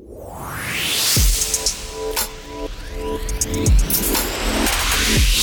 [0.00, 0.14] Thank
[5.34, 5.39] you.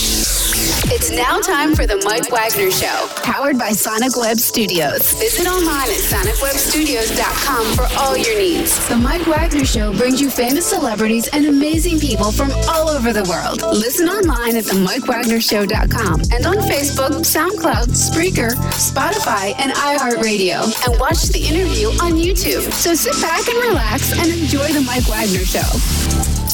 [0.85, 5.13] It's now time for the Mike Wagner Show, powered by Sonic Web Studios.
[5.19, 8.87] Visit online at sonicwebstudios.com for all your needs.
[8.87, 13.23] The Mike Wagner Show brings you famous celebrities and amazing people from all over the
[13.23, 13.61] world.
[13.75, 20.61] Listen online at themikewagnershow.com and on Facebook, SoundCloud, Spreaker, Spotify, and iHeartRadio.
[20.87, 22.71] And watch the interview on YouTube.
[22.71, 26.46] So sit back and relax and enjoy the Mike Wagner Show.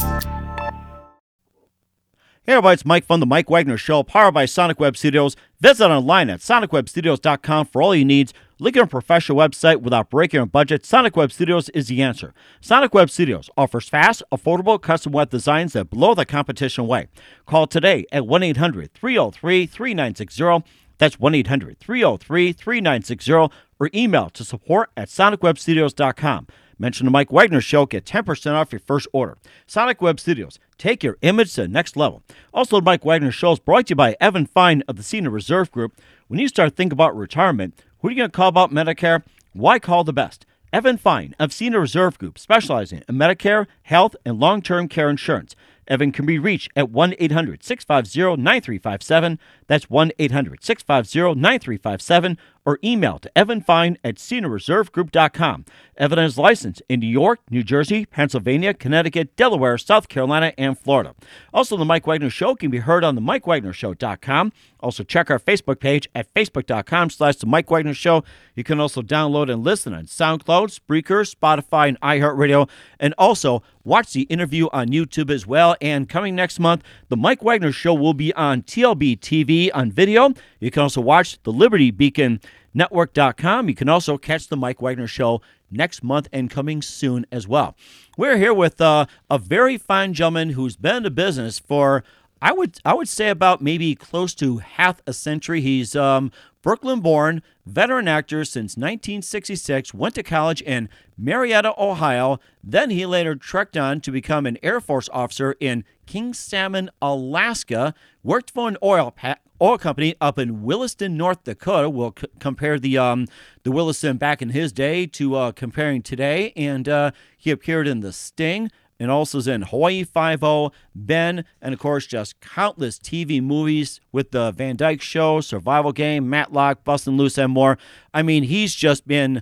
[2.45, 5.37] Hey everybody, it's Mike from the Mike Wagner Show, powered by Sonic Web Studios.
[5.61, 8.33] Visit online at sonicwebstudios.com for all your needs.
[8.59, 12.33] Looking at a professional website without breaking your budget, Sonic Web Studios is the answer.
[12.59, 17.07] Sonic Web Studios offers fast, affordable custom web designs that blow the competition away.
[17.45, 20.69] Call today at 1 800 303 3960.
[20.97, 26.47] That's 1 800 303 3960 or email to support at sonicwebstudios.com.
[26.79, 29.37] Mention the Mike Wagner Show, get 10% off your first order.
[29.67, 32.23] Sonic Web Studios, take your image to the next level.
[32.53, 35.29] Also, the Mike Wagner Show is brought to you by Evan Fine of the Senior
[35.29, 35.99] Reserve Group.
[36.27, 39.23] When you start thinking about retirement, who are you going to call about Medicare?
[39.53, 40.45] Why call the best?
[40.73, 45.55] Evan Fine of Senior Reserve Group, specializing in Medicare, health, and long term care insurance.
[45.87, 49.39] Evan can be reached at 1 800 650 9357.
[49.67, 55.65] That's 1 800 650 9357 or email to evanfine at seniorreservegroup.com.
[55.97, 61.13] Evan is licensed in New York, New Jersey, Pennsylvania, Connecticut, Delaware, South Carolina, and Florida.
[61.53, 64.53] Also, the Mike Wagner Show can be heard on the MikeWagnerShow.com.
[64.79, 68.23] Also, check our Facebook page at facebook.com slash the Mike Wagner Show.
[68.55, 72.69] You can also download and listen on SoundCloud, Spreaker, Spotify, and iHeartRadio.
[72.99, 75.75] And also, watch the interview on YouTube as well.
[75.79, 80.33] And coming next month, the Mike Wagner Show will be on TLB TV on video.
[80.59, 82.39] You can also watch the Liberty Beacon
[82.73, 83.69] network.com.
[83.69, 85.41] You can also catch the Mike Wagner Show
[85.71, 87.75] next month and coming soon as well.
[88.17, 92.03] We're here with uh, a very fine gentleman who's been in the business for
[92.41, 95.61] I would I would say about maybe close to half a century.
[95.61, 96.29] He's um,
[96.61, 102.39] Brooklyn born, veteran actor since 1966, went to college in Marietta, Ohio.
[102.61, 107.93] Then he later trekked on to become an Air Force officer in King Salmon, Alaska,
[108.23, 111.89] worked for an oil pa- oil company up in Williston, North Dakota.
[111.89, 113.27] We'll c- compare the um,
[113.63, 118.01] the Williston back in his day to uh, comparing today, and uh, he appeared in
[118.01, 118.69] The Sting
[118.99, 124.31] and also is in Hawaii Five-O, Ben, and of course just countless TV movies with
[124.31, 127.77] the Van Dyke Show, Survival Game, Matlock, Bustin' Loose, and more.
[128.13, 129.41] I mean, he's just been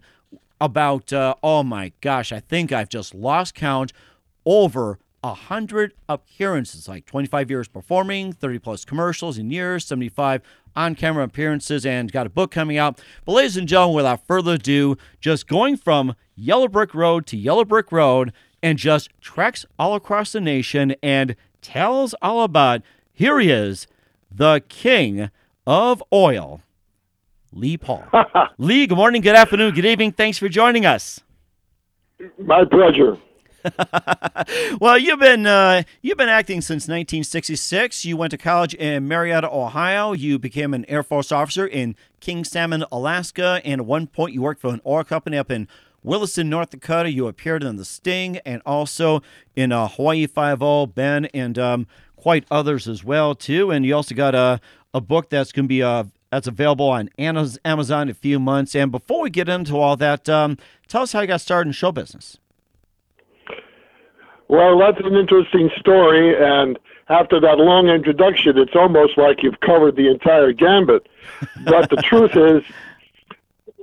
[0.59, 3.91] about uh, oh my gosh, I think I've just lost count
[4.45, 10.41] over a hundred appearances, like 25 years performing, 30 plus commercials in years, 75
[10.75, 12.99] on-camera appearances, and got a book coming out.
[13.25, 17.65] But ladies and gentlemen, without further ado, just going from Yellow Brick Road to Yellow
[17.65, 18.33] Brick Road
[18.63, 22.81] and just treks all across the nation and tells all about.
[23.13, 23.85] Here he is,
[24.31, 25.29] the king
[25.67, 26.61] of oil,
[27.53, 28.05] Lee Paul.
[28.57, 30.11] Lee, good morning, good afternoon, good evening.
[30.11, 31.19] Thanks for joining us.
[32.39, 33.17] My pleasure.
[34.79, 38.05] well, you've been uh, you've been acting since 1966.
[38.05, 40.13] You went to college in Marietta, Ohio.
[40.13, 44.41] You became an Air Force officer in King Salmon, Alaska, and at one point you
[44.41, 45.67] worked for an oil company up in
[46.03, 47.11] Williston, North Dakota.
[47.11, 49.21] You appeared in The Sting and also
[49.55, 53.71] in uh, Hawaii Five-O, Ben, and um, quite others as well too.
[53.71, 54.59] And you also got a
[54.93, 58.75] a book that's going to be uh, that's available on Amazon in a few months.
[58.75, 60.57] And before we get into all that, um,
[60.87, 62.37] tell us how you got started in show business.
[64.51, 66.77] Well, that's an interesting story, and
[67.07, 71.07] after that long introduction, it's almost like you've covered the entire gambit.
[71.63, 72.61] But the truth is,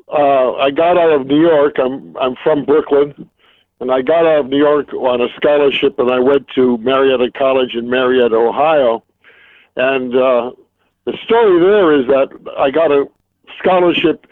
[0.08, 1.76] uh, I got out of New York.
[1.78, 3.30] I'm I'm from Brooklyn,
[3.80, 7.30] and I got out of New York on a scholarship, and I went to Marietta
[7.30, 9.02] College in Marietta, Ohio.
[9.76, 10.50] And uh,
[11.06, 12.28] the story there is that
[12.58, 13.06] I got a
[13.58, 14.26] scholarship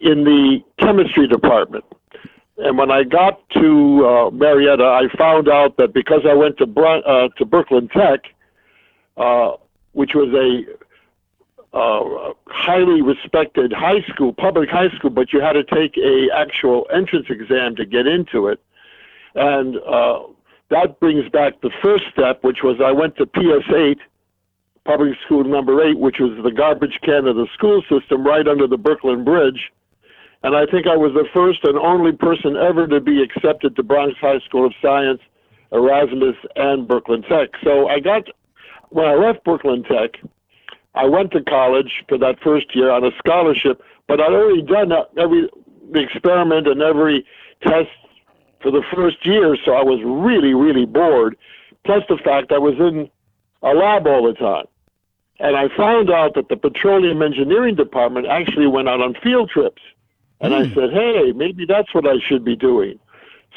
[0.00, 1.84] in the chemistry department.
[2.58, 6.66] And when I got to uh, Marietta, I found out that because I went to
[6.66, 8.20] Br- uh, to Brooklyn Tech,
[9.16, 9.52] uh,
[9.92, 15.64] which was a uh, highly respected high school, public high school, but you had to
[15.64, 18.60] take a actual entrance exam to get into it.
[19.34, 20.20] And uh,
[20.70, 23.98] that brings back the first step, which was I went to PS8,
[24.86, 28.66] public school number eight, which was the garbage can of the school system right under
[28.66, 29.70] the Brooklyn Bridge.
[30.46, 33.82] And I think I was the first and only person ever to be accepted to
[33.82, 35.20] Bronx High School of Science,
[35.72, 37.48] Erasmus, and Brooklyn Tech.
[37.64, 38.28] So I got,
[38.90, 40.12] when I left Brooklyn Tech,
[40.94, 44.92] I went to college for that first year on a scholarship, but I'd already done
[45.18, 45.50] every
[45.96, 47.26] experiment and every
[47.62, 47.90] test
[48.62, 51.36] for the first year, so I was really, really bored.
[51.84, 53.10] Plus the fact I was in
[53.62, 54.66] a lab all the time.
[55.40, 59.82] And I found out that the petroleum engineering department actually went out on field trips.
[60.40, 60.56] And mm.
[60.56, 60.74] I hmm.
[60.74, 62.98] said, hey, maybe that's what I should be doing.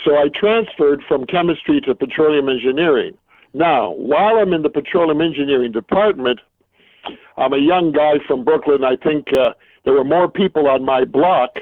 [0.05, 3.17] So I transferred from chemistry to petroleum engineering.
[3.53, 6.39] Now, while I'm in the petroleum engineering department,
[7.37, 8.83] I'm a young guy from Brooklyn.
[8.83, 9.53] I think uh,
[9.83, 11.57] there were more people on my block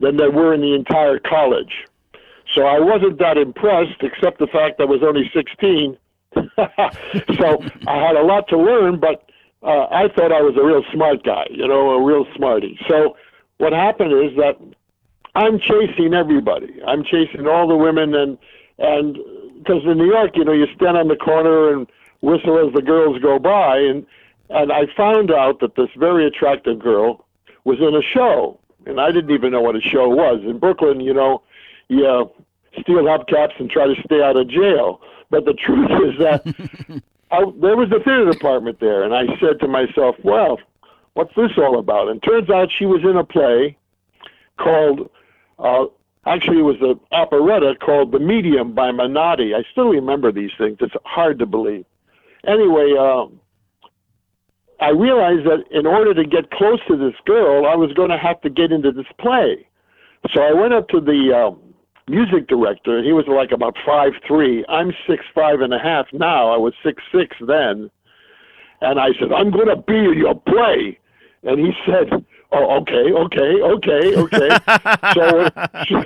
[0.00, 1.86] than there were in the entire college.
[2.54, 5.96] So I wasn't that impressed, except the fact I was only 16.
[6.36, 9.28] so I had a lot to learn, but
[9.62, 12.78] uh, I thought I was a real smart guy, you know, a real smarty.
[12.88, 13.16] So
[13.58, 14.58] what happened is that
[15.34, 16.80] I'm chasing everybody.
[16.86, 18.38] I'm chasing all the women, and
[18.78, 19.18] and
[19.58, 21.86] because in New York, you know, you stand on the corner and
[22.20, 24.06] whistle as the girls go by, and
[24.50, 27.24] and I found out that this very attractive girl
[27.64, 30.40] was in a show, and I didn't even know what a show was.
[30.44, 31.42] In Brooklyn, you know,
[31.88, 32.24] you uh,
[32.80, 35.00] steal hubcaps and try to stay out of jail.
[35.30, 36.46] But the truth is that
[37.30, 40.58] I, there was a theater department there, and I said to myself, well,
[41.16, 42.08] what's this all about?
[42.08, 43.76] And turns out she was in a play
[44.58, 45.10] called,
[45.58, 45.86] uh,
[46.26, 49.54] actually, it was an operetta called The Medium by Menotti.
[49.54, 50.76] I still remember these things.
[50.80, 51.86] It's hard to believe.
[52.46, 53.26] Anyway, uh,
[54.78, 58.18] I realized that in order to get close to this girl, I was going to
[58.18, 59.66] have to get into this play.
[60.34, 61.74] So I went up to the um,
[62.08, 64.66] music director, and he was like about five three.
[64.68, 66.52] I'm six five and a half now.
[66.52, 67.90] I was six six then,
[68.82, 70.98] and I said, "I'm going to be in your play,"
[71.46, 74.58] and he said, "Oh, okay, okay, okay, okay."
[75.14, 75.48] so,
[75.88, 76.04] so,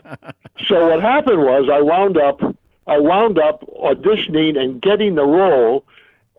[0.67, 2.41] so what happened was I wound up,
[2.87, 5.85] I wound up auditioning and getting the role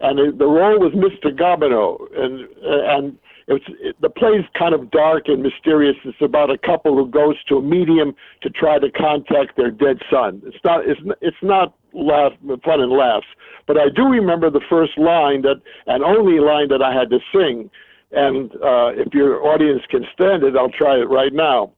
[0.02, 1.32] and it, the role was Mr.
[1.36, 3.18] Gobineau, and and
[3.48, 5.96] it's it, the play's kind of dark and mysterious.
[6.04, 10.02] It's about a couple who goes to a medium to try to contact their dead
[10.10, 10.42] son.
[10.46, 12.34] It's not it's it's not laugh
[12.64, 13.28] fun and laughs,
[13.68, 17.20] but I do remember the first line that and only line that I had to
[17.34, 17.70] sing.
[18.12, 21.72] And uh, if your audience can stand it, I'll try it right now.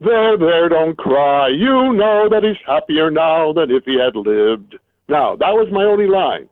[0.00, 1.48] There, there, don't cry.
[1.48, 4.78] You know that he's happier now than if he had lived.
[5.08, 6.48] Now, that was my only line.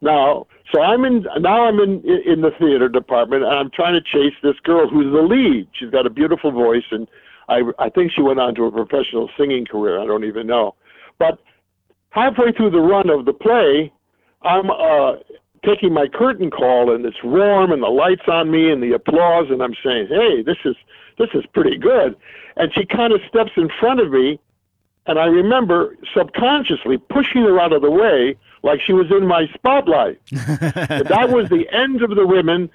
[0.00, 1.66] Now, so I'm in now.
[1.66, 5.22] I'm in in the theater department, and I'm trying to chase this girl who's the
[5.22, 5.68] lead.
[5.74, 7.06] She's got a beautiful voice, and
[7.48, 10.00] I I think she went on to a professional singing career.
[10.00, 10.74] I don't even know,
[11.18, 11.38] but
[12.10, 13.92] halfway through the run of the play,
[14.42, 15.16] I'm uh,
[15.64, 19.46] taking my curtain call, and it's warm, and the lights on me, and the applause,
[19.50, 20.76] and I'm saying, "Hey, this is
[21.18, 22.16] this is pretty good."
[22.56, 24.38] And she kind of steps in front of me,
[25.06, 29.46] and I remember subconsciously pushing her out of the way like she was in my
[29.54, 30.20] spotlight.
[30.30, 32.70] that was the end of the women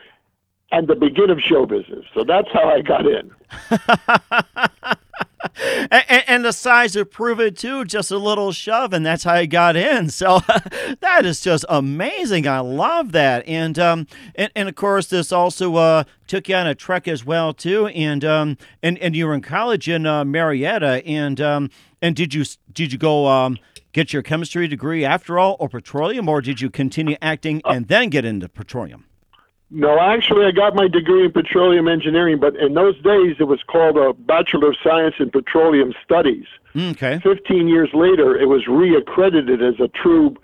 [0.71, 2.05] and the begin of show business.
[2.13, 3.31] So that's how I got in.
[5.91, 9.33] and, and, the size would prove it too, just a little shove, and that's how
[9.33, 10.09] I got in.
[10.17, 10.39] So
[11.01, 12.47] that is just amazing.
[12.47, 16.65] I love that, and um, and, and of course this also uh, took you on
[16.65, 20.25] a trek as well too, and um, and and you were in college in uh,
[20.25, 21.69] Marietta, and um,
[22.01, 23.59] and did you did you go um
[23.94, 28.09] get your chemistry degree after all, or petroleum, or did you continue acting and then
[28.09, 29.06] get into petroleum?
[29.69, 33.59] No, actually, I got my degree in petroleum engineering, but in those days it was
[33.68, 36.45] called a Bachelor of Science in Petroleum Studies.
[36.74, 37.19] Mm, okay.
[37.21, 40.38] Fifteen years later, it was reaccredited as a true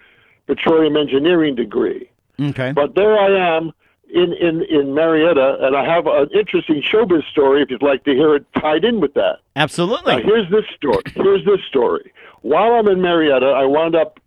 [0.47, 2.09] petroleum engineering degree.
[2.39, 2.73] Okay.
[2.73, 3.71] But there I am
[4.13, 8.11] in, in, in Marietta, and I have an interesting showbiz story if you'd like to
[8.11, 9.37] hear it tied in with that.
[9.55, 10.17] Absolutely.
[10.17, 11.03] Now, here's this story.
[11.15, 12.11] Here's this story.
[12.41, 14.19] While I'm in Marietta, I wound up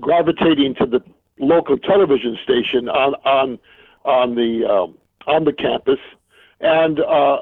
[0.00, 1.02] gravitating to the
[1.38, 3.58] local television station on on
[4.04, 5.98] on the um, on the campus,
[6.60, 7.38] and uh,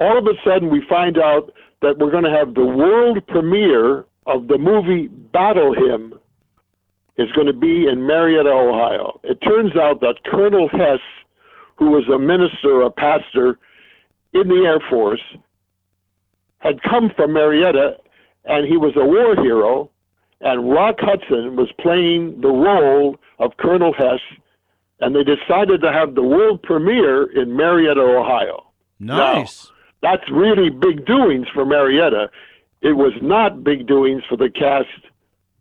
[0.00, 1.52] all of a sudden we find out
[1.82, 6.14] that we're going to have the world premiere of the movie Battle Hymn
[7.16, 9.20] is going to be in Marietta, Ohio.
[9.24, 11.00] It turns out that Colonel Hess,
[11.76, 13.58] who was a minister, a pastor
[14.32, 15.22] in the Air Force,
[16.58, 17.96] had come from Marietta,
[18.44, 19.90] and he was a war hero
[20.40, 24.20] and Rock Hudson was playing the role of Colonel Hess,
[25.00, 28.64] and they decided to have the world premiere in Marietta, Ohio.
[29.00, 29.70] Nice.
[30.02, 32.30] Now, that's really big doings for Marietta.
[32.82, 34.88] It was not big doings for the cast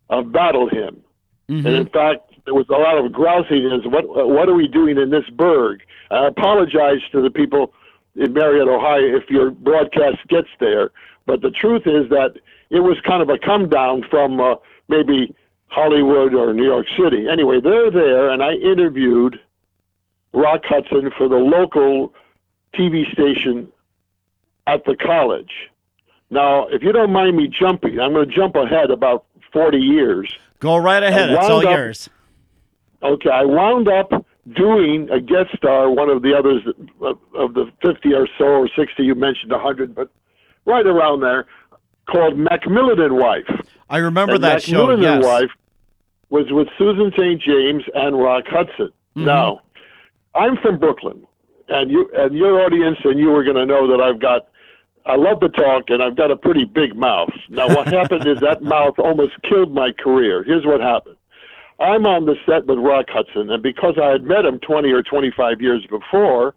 [0.10, 1.02] of Battle Hymn.
[1.50, 1.66] Mhm.
[1.66, 3.86] And in fact, there was a lot of grousiness.
[3.86, 5.82] What what are we doing in this burg?
[6.12, 7.74] I apologize to the people
[8.16, 10.92] in Marietta, Ohio, if your broadcast gets there.
[11.26, 12.38] But the truth is that
[12.70, 14.56] it was kind of a come down from uh,
[14.88, 15.34] maybe
[15.68, 17.28] Hollywood or New York City.
[17.32, 19.40] Anyway, they're there, and I interviewed
[20.34, 22.14] Rock Hudson for the local
[22.74, 23.68] TV station
[24.66, 25.52] at the college.
[26.30, 30.32] Now, if you don't mind me jumping, I'm going to jump ahead about 40 years.
[30.60, 31.30] Go right ahead.
[31.32, 32.10] It's all up- yours.
[33.02, 36.64] Okay, I wound up doing a guest star, one of the others
[37.02, 40.10] of, of the 50 or so or 60 you mentioned 100, but
[40.66, 41.46] right around there,
[42.08, 43.68] called McMillan and Wife.
[43.90, 44.88] I remember and that show.
[44.88, 45.52] McMillan and Wife
[46.30, 47.42] was with Susan St.
[47.42, 48.88] James and Rock Hudson.
[49.16, 49.26] Mm-hmm.
[49.26, 49.62] Now,
[50.36, 51.26] I'm from Brooklyn,
[51.70, 54.48] and you and your audience and you are going to know that I've got.
[55.06, 57.30] I love to talk, and I've got a pretty big mouth.
[57.50, 60.44] Now, what happened is that mouth almost killed my career.
[60.44, 61.16] Here's what happened.
[61.80, 65.04] I'm on the set with Rock Hudson, and because I had met him 20 or
[65.04, 66.56] 25 years before,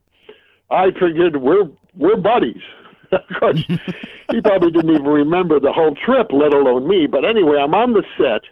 [0.71, 2.63] I figured we're we're buddies.
[3.13, 3.65] of course,
[4.31, 7.07] he probably didn't even remember the whole trip, let alone me.
[7.07, 8.43] But anyway, I'm on the set,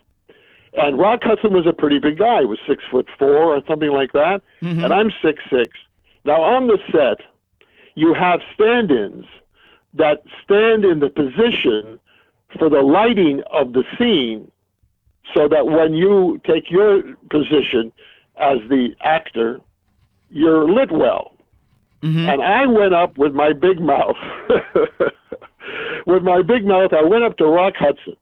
[0.75, 2.41] and Rock Hudson was a pretty big guy.
[2.41, 4.85] He was six foot four or something like that, mm-hmm.
[4.85, 5.71] and I'm six six.
[6.25, 7.25] Now on the set,
[7.95, 9.25] you have stand-ins
[9.95, 11.99] that stand in the position
[12.59, 14.51] for the lighting of the scene
[15.35, 17.93] so that when you take your position
[18.39, 19.61] as the actor,
[20.31, 21.35] you're lit well.
[22.03, 22.29] Mm-hmm.
[22.29, 24.17] And I went up with my big mouth.
[26.07, 28.17] with my big mouth, I went up to Rock Hudson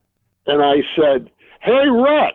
[0.46, 1.30] and I said,
[1.60, 2.34] Hey, Rock,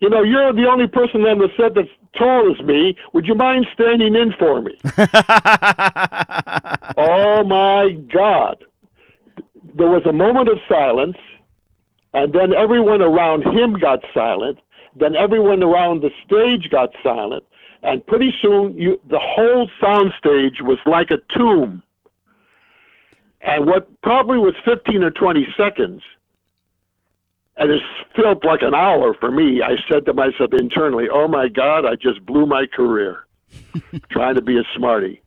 [0.00, 2.96] you know, you're the only person on the set that's tall as me.
[3.12, 4.78] Would you mind standing in for me?
[6.96, 8.64] oh my God.
[9.74, 11.16] There was a moment of silence,
[12.12, 14.58] and then everyone around him got silent.
[14.94, 17.44] Then everyone around the stage got silent,
[17.82, 21.82] and pretty soon you, the whole sound stage was like a tomb.
[23.40, 26.02] And what probably was 15 or 20 seconds,
[27.56, 27.82] and it
[28.14, 31.96] felt like an hour for me, I said to myself internally, oh my God, I
[31.96, 33.26] just blew my career
[34.10, 35.20] trying to be a smarty.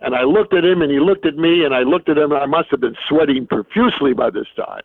[0.00, 2.30] And I looked at him, and he looked at me, and I looked at him,
[2.30, 4.82] and I must have been sweating profusely by this time.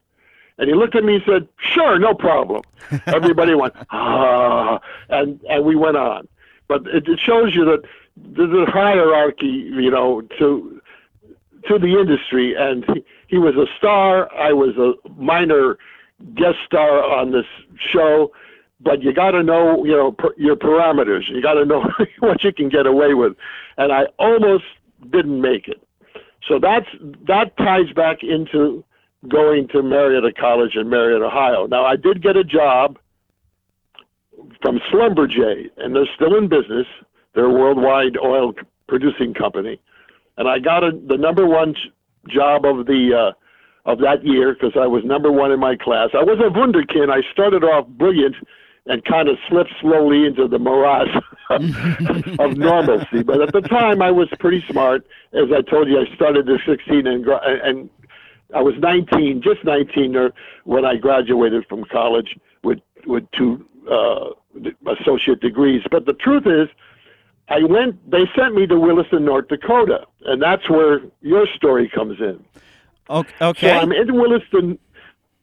[0.57, 2.61] And he looked at me and said, "Sure, no problem."
[3.07, 6.27] Everybody went ah, and and we went on.
[6.71, 7.81] But it, it shows you that
[8.15, 10.81] the hierarchy, you know, to
[11.67, 12.55] to the industry.
[12.57, 14.33] And he, he was a star.
[14.33, 15.77] I was a minor
[16.33, 17.45] guest star on this
[17.77, 18.31] show.
[18.79, 21.27] But you got to know, you know, per, your parameters.
[21.27, 21.83] You got to know
[22.19, 23.33] what you can get away with.
[23.77, 24.63] And I almost
[25.11, 25.85] didn't make it.
[26.47, 26.87] So that's
[27.27, 28.85] that ties back into
[29.27, 31.67] going to Marietta College in Marietta, Ohio.
[31.67, 32.97] Now I did get a job
[34.61, 36.87] from Schlumberger, and they're still in business.
[37.33, 38.53] They're a worldwide oil
[38.87, 39.79] producing company,
[40.37, 41.75] and I got a, the number one
[42.27, 46.09] job of the uh, of that year because I was number one in my class.
[46.13, 47.09] I was a wunderkind.
[47.09, 48.35] I started off brilliant
[48.85, 51.07] and kind of slipped slowly into the morass
[51.49, 53.23] of normalcy.
[53.23, 55.05] But at the time, I was pretty smart.
[55.33, 57.89] As I told you, I started at 16 and and
[58.53, 60.15] I was 19, just 19,
[60.65, 64.29] when I graduated from college with with two uh,
[64.99, 65.81] associate degrees.
[65.89, 66.67] But the truth is,
[67.49, 68.09] I went.
[68.09, 72.43] They sent me to Williston, North Dakota, and that's where your story comes in.
[73.39, 73.67] Okay.
[73.67, 73.73] So.
[73.73, 74.79] I'm in Williston.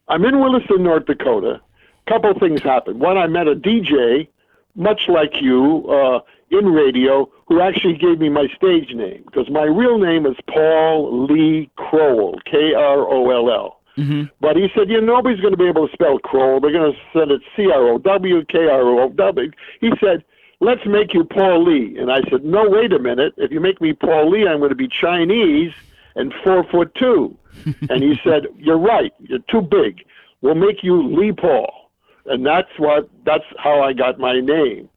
[0.09, 1.61] I'm in Williston, North Dakota.
[2.07, 3.01] A couple things happened.
[3.01, 4.29] One, I met a DJ,
[4.75, 9.65] much like you, uh, in radio, who actually gave me my stage name because my
[9.65, 13.78] real name is Paul Lee Kroll, K R O L L.
[13.99, 14.23] Mm-hmm.
[14.41, 16.61] But he said, you know, nobody's going to be able to spell Kroll.
[16.61, 19.51] They're going to send it C R O W K R O W.
[19.81, 20.25] He said,
[20.61, 21.97] let's make you Paul Lee.
[21.99, 23.35] And I said, no, wait a minute.
[23.37, 25.73] If you make me Paul Lee, I'm going to be Chinese
[26.15, 27.37] and four foot two.
[27.91, 29.13] and he said, you're right.
[29.19, 30.05] You're too big.
[30.43, 31.91] We'll make you Lee Paul.
[32.27, 34.89] And that's what, that's how I got my name.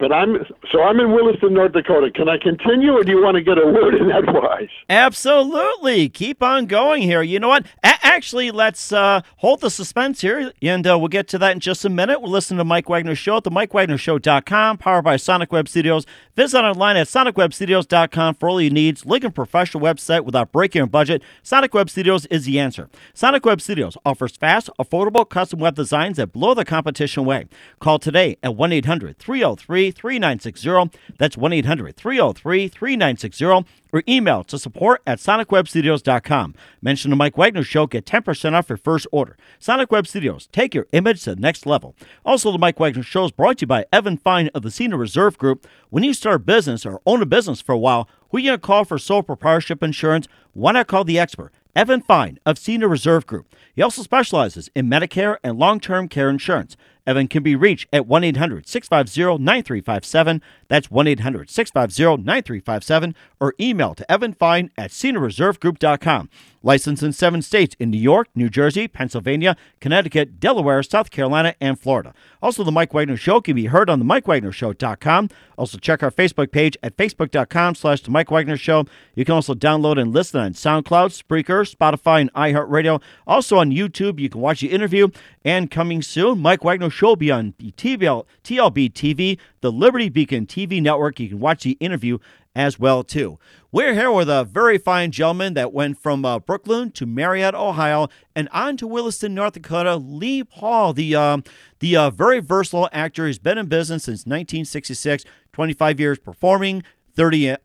[0.00, 2.10] But I'm, so I'm in Williston, North Dakota.
[2.10, 4.70] Can I continue or do you want to get a word in edgewise?
[4.88, 6.08] Absolutely.
[6.08, 7.20] Keep on going here.
[7.22, 7.66] You know what?
[7.84, 11.60] A- actually, let's uh, hold the suspense here, and uh, we'll get to that in
[11.60, 12.22] just a minute.
[12.22, 16.06] We'll listen to Mike Wagner Show at the MikeWagnerShow.com, powered by Sonic Web Studios.
[16.34, 19.04] Visit online at SonicWebStudios.com for all your needs.
[19.04, 21.20] And professional website without breaking your budget.
[21.42, 22.88] Sonic Web Studios is the answer.
[23.12, 27.46] Sonic Web Studios offers fast, affordable custom web designs that blow the competition away.
[27.80, 30.98] Call today at 1 800 303 303 3960.
[31.18, 33.70] That's 1 800 303 3960.
[33.92, 36.54] Or email to support at sonicwebstudios.com.
[36.80, 39.36] Mention the Mike Wagner Show, get 10% off your first order.
[39.58, 41.96] Sonic Web Studios, take your image to the next level.
[42.24, 44.96] Also, the Mike Wagner Show is brought to you by Evan Fine of the Senior
[44.96, 45.66] Reserve Group.
[45.88, 48.50] When you start a business or own a business for a while, who are you
[48.50, 50.28] going to call for sole proprietorship insurance?
[50.52, 51.52] Why not call the expert?
[51.74, 53.54] Evan Fine of Senior Reserve Group.
[53.74, 56.76] He also specializes in Medicare and long term care insurance.
[57.06, 60.42] Evan can be reached at 1 800 650 9357.
[60.68, 66.30] That's 1 800 650 9357 or email to evanfine at seniorreservegroup.com.
[66.62, 71.80] Licensed in seven states in New York, New Jersey, Pennsylvania, Connecticut, Delaware, South Carolina, and
[71.80, 72.12] Florida.
[72.42, 75.30] Also, The Mike Wagner Show can be heard on the MikeWagnerShow.com.
[75.56, 78.84] Also, check our Facebook page at facebook.com slash The Mike Wagner Show.
[79.14, 83.00] You can also download and listen on SoundCloud, Spreaker, Spotify, and iHeartRadio.
[83.26, 85.08] Also on YouTube, you can watch the interview.
[85.42, 90.82] And coming soon, Mike Wagner Show will be on TLB TV, the Liberty Beacon TV
[90.82, 91.18] network.
[91.20, 92.18] You can watch the interview
[92.54, 93.38] as well too.
[93.72, 98.08] We're here with a very fine gentleman that went from uh, Brooklyn to Marietta, Ohio,
[98.34, 99.96] and on to Williston, North Dakota.
[99.96, 101.44] Lee Paul, the um,
[101.78, 106.82] the uh, very versatile actor, he's been in business since 1966, 25 years performing,
[107.14, 107.56] 30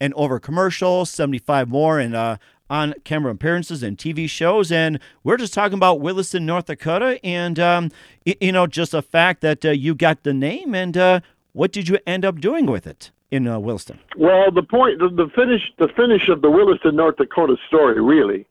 [0.00, 2.36] and over commercials, 75 more and uh,
[2.72, 4.72] on camera appearances and TV shows.
[4.72, 7.90] And we're just talking about Williston, North Dakota, and um,
[8.26, 11.20] y- you know, just a fact that uh, you got the name, and uh,
[11.52, 13.10] what did you end up doing with it?
[13.30, 13.98] in uh, Williston?
[14.18, 18.46] Well, the point, the, the finish, the finish of the Williston, North Dakota story really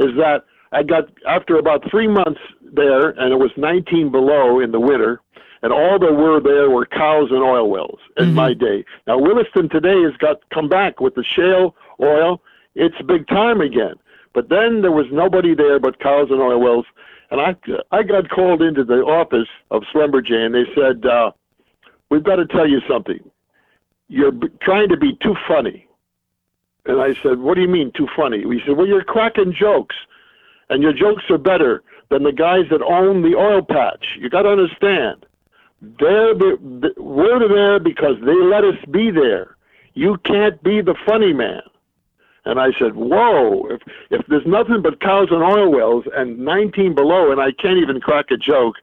[0.00, 4.72] is that I got after about three months there, and it was 19 below in
[4.72, 5.20] the winter,
[5.62, 8.34] and all there were there were cows and oil wells in mm-hmm.
[8.34, 8.86] my day.
[9.06, 12.40] Now Williston today has got come back with the shale oil.
[12.74, 13.94] It's big time again.
[14.34, 16.86] But then there was nobody there but cows and oil wells,
[17.30, 17.54] and I
[17.90, 21.32] I got called into the office of Schlumberger, and they said, uh,
[22.10, 23.20] "We've got to tell you something
[24.12, 25.86] you're b- trying to be too funny.
[26.84, 28.42] And I said, What do you mean too funny?
[28.42, 29.96] He said, Well, you're cracking jokes,
[30.68, 34.04] and your jokes are better than the guys that own the oil patch.
[34.18, 35.24] You got to understand.
[35.80, 39.56] They're the, we're there because they let us be there.
[39.94, 41.62] You can't be the funny man.
[42.44, 46.94] And I said, Whoa, if, if there's nothing but cows and oil wells and 19
[46.94, 48.76] below, and I can't even crack a joke,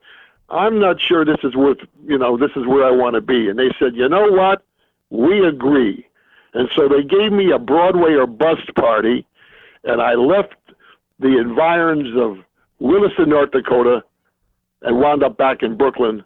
[0.49, 3.49] I'm not sure this is worth, you know, this is where I want to be.
[3.49, 4.63] And they said, You know what?
[5.09, 6.05] We agree.
[6.53, 9.25] And so they gave me a Broadway or bust party,
[9.83, 10.55] and I left
[11.19, 12.43] the environs of
[12.79, 14.03] Williston, North Dakota,
[14.81, 16.23] and wound up back in Brooklyn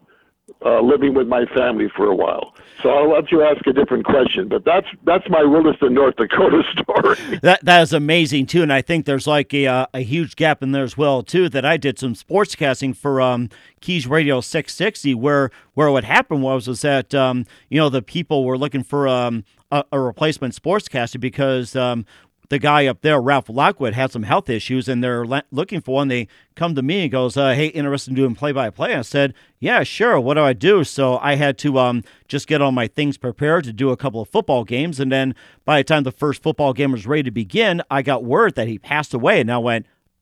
[0.64, 2.54] uh, living with my family for a while.
[2.82, 6.62] So I'll let you ask a different question, but that's that's my Williston, North Dakota
[6.72, 7.38] story.
[7.42, 10.62] that that is amazing too, and I think there's like a uh, a huge gap
[10.62, 11.48] in there as well too.
[11.48, 13.48] That I did some sportscasting for um,
[13.80, 18.44] KEYZ Radio 660, where where what happened was was that um, you know the people
[18.44, 22.06] were looking for um, a, a replacement sportscaster because um,
[22.48, 26.08] the guy up there, Ralph Lockwood, had some health issues, and they're looking for one.
[26.08, 29.82] They come to me and goes, uh, "Hey, interested in doing play-by-play?" I said, "Yeah,
[29.82, 30.20] sure.
[30.20, 33.64] What do I do?" So I had to um, just get all my things prepared
[33.64, 36.72] to do a couple of football games, and then by the time the first football
[36.72, 39.86] game was ready to begin, I got word that he passed away, and I went.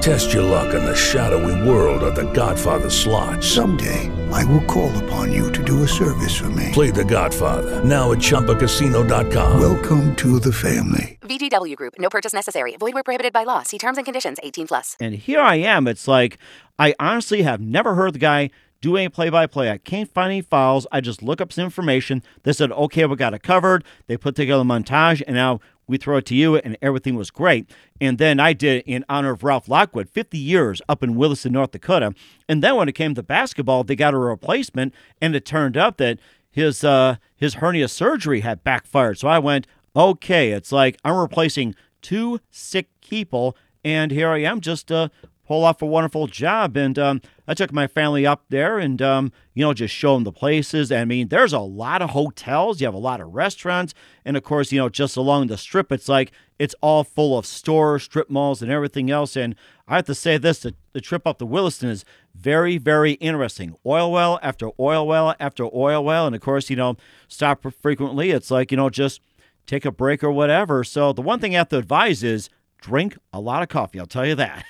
[0.00, 3.44] Test your luck in the shadowy world of the Godfather slot.
[3.44, 6.70] Someday, I will call upon you to do a service for me.
[6.72, 9.60] Play the Godfather, now at Chumbacasino.com.
[9.60, 11.18] Welcome to the family.
[11.20, 12.76] VGW Group, no purchase necessary.
[12.78, 13.62] Void where prohibited by law.
[13.62, 14.96] See terms and conditions 18 plus.
[15.00, 15.86] And here I am.
[15.86, 16.38] It's like,
[16.78, 18.48] I honestly have never heard the guy
[18.80, 19.70] do any play by play.
[19.70, 20.86] I can't find any files.
[20.90, 22.22] I just look up some information.
[22.44, 23.84] They said, okay, we got it covered.
[24.06, 27.30] They put together a montage, and now we throw it to you, and everything was
[27.30, 27.70] great.
[28.00, 31.72] And then I did in honor of Ralph Lockwood, 50 years up in Williston, North
[31.72, 32.14] Dakota.
[32.48, 35.98] And then when it came to basketball, they got a replacement, and it turned out
[35.98, 36.18] that
[36.50, 39.18] his uh, his hernia surgery had backfired.
[39.18, 44.60] So I went, okay, it's like I'm replacing two sick people, and here I am
[44.60, 45.08] just uh,
[45.50, 46.76] pull off a wonderful job.
[46.76, 50.22] And um, I took my family up there and, um, you know, just show them
[50.22, 50.92] the places.
[50.92, 53.92] I mean, there's a lot of hotels, you have a lot of restaurants.
[54.24, 57.46] And of course, you know, just along the strip, it's like it's all full of
[57.46, 59.34] stores, strip malls, and everything else.
[59.34, 59.56] And
[59.88, 63.74] I have to say this the, the trip up to Williston is very, very interesting.
[63.84, 66.28] Oil well after oil well after oil well.
[66.28, 68.30] And of course, you know, stop frequently.
[68.30, 69.20] It's like, you know, just
[69.66, 70.84] take a break or whatever.
[70.84, 74.00] So the one thing I have to advise is drink a lot of coffee.
[74.00, 74.64] I'll tell you that.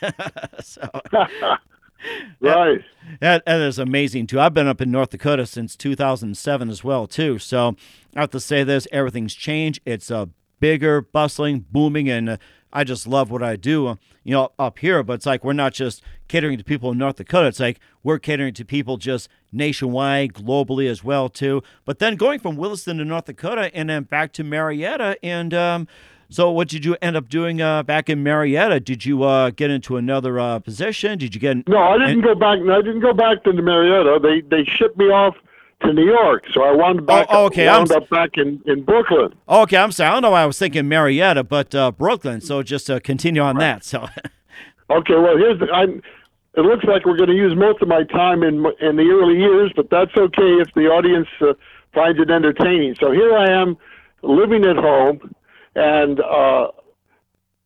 [0.64, 0.88] so,
[2.40, 2.84] right.
[3.20, 4.40] That, that is amazing too.
[4.40, 7.38] I've been up in North Dakota since 2007 as well too.
[7.38, 7.76] So
[8.16, 9.80] I have to say this: everything's changed.
[9.84, 10.28] It's a
[10.60, 12.36] bigger, bustling, booming, and uh,
[12.72, 13.88] I just love what I do.
[13.88, 16.98] Uh, you know, up here, but it's like we're not just catering to people in
[16.98, 17.48] North Dakota.
[17.48, 21.62] It's like we're catering to people just nationwide, globally as well too.
[21.84, 25.54] But then going from Williston to North Dakota and then back to Marietta and.
[25.54, 25.88] Um,
[26.30, 28.78] so, what did you end up doing uh, back in Marietta?
[28.78, 31.18] Did you uh, get into another uh, position?
[31.18, 31.68] Did you get?
[31.68, 32.60] No, I didn't go back.
[32.60, 34.20] I didn't go back to Marietta.
[34.22, 35.34] They they shipped me off
[35.82, 37.26] to New York, so I wound back.
[37.30, 37.66] Oh, okay.
[37.66, 39.34] Wound I'm, up back in in Brooklyn.
[39.48, 40.10] Okay, I'm sorry.
[40.10, 42.40] I don't know why I was thinking Marietta, but uh, Brooklyn.
[42.40, 43.82] So just uh, continue on that.
[43.82, 44.06] So.
[44.90, 45.14] okay.
[45.14, 45.66] Well, here's the.
[45.72, 46.00] I'm,
[46.54, 49.36] it looks like we're going to use most of my time in in the early
[49.36, 51.54] years, but that's okay if the audience uh,
[51.92, 52.94] finds it entertaining.
[53.00, 53.76] So here I am,
[54.22, 55.34] living at home
[55.74, 56.68] and uh,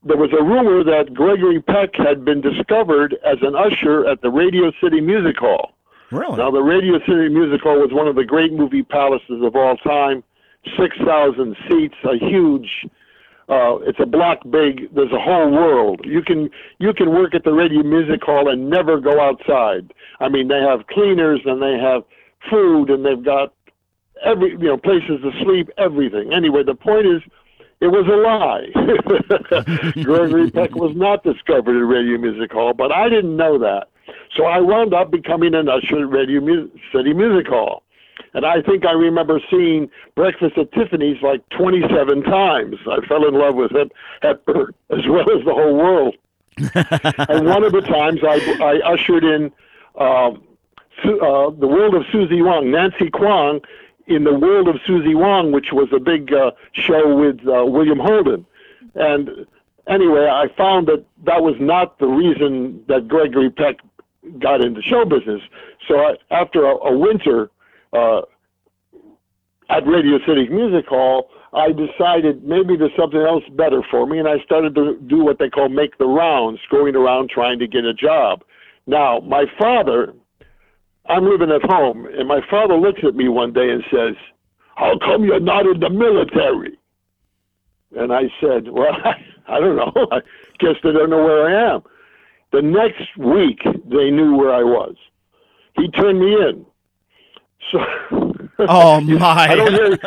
[0.05, 4.31] there was a rumor that Gregory Peck had been discovered as an usher at the
[4.31, 5.73] Radio City Music Hall.
[6.11, 6.37] Really?
[6.37, 9.77] Now, the Radio City Music Hall was one of the great movie palaces of all
[9.79, 10.23] time.
[10.79, 12.69] 6,000 seats, a huge,
[13.49, 14.95] uh, it's a block big.
[14.95, 16.01] There's a whole world.
[16.05, 19.93] You can you can work at the Radio Music Hall and never go outside.
[20.21, 22.05] I mean, they have cleaners and they have
[22.51, 23.53] food and they've got
[24.25, 26.33] every you know places to sleep, everything.
[26.33, 27.21] Anyway, the point is
[27.85, 30.03] it was a lie.
[30.05, 33.89] Gregory Peck was not discovered at Radio Music Hall, but I didn't know that.
[34.35, 37.83] So I wound up becoming an usher at Radio Mu- City Music Hall.
[38.33, 42.77] And I think I remember seeing Breakfast at Tiffany's like 27 times.
[42.91, 43.93] I fell in love with it
[44.23, 46.17] Hepburn as well as the whole world.
[46.57, 49.53] and one of the times I, I ushered in
[50.01, 50.43] um,
[51.05, 53.61] uh, the world of Suzie Wong, Nancy Kwan,
[54.07, 57.99] in the world of Suzie Wong, which was a big uh, show with uh, William
[57.99, 58.45] Holden.
[58.95, 59.47] And
[59.89, 63.77] anyway, I found that that was not the reason that Gregory Peck
[64.39, 65.43] got into show business.
[65.89, 67.51] So I, after a, a winter
[67.93, 68.23] uh,
[69.71, 74.29] at Radio City Music Hall, I decided maybe there's something else better for me, and
[74.29, 77.85] I started to do what they call make the rounds, going around trying to get
[77.85, 78.43] a job.
[78.87, 80.13] Now, my father
[81.07, 84.15] I'm living at home, and my father looks at me one day and says,
[84.77, 86.79] How come you're not in the military?
[87.97, 88.97] And I said, Well,
[89.49, 89.93] I, don't know.
[90.11, 90.21] I
[90.59, 91.83] guess they don't know where I am.
[92.53, 94.97] The next week, they knew where I was.
[95.77, 96.65] He turned me in.
[97.73, 97.79] So,
[98.61, 99.49] oh my!
[99.49, 99.99] I don't hear,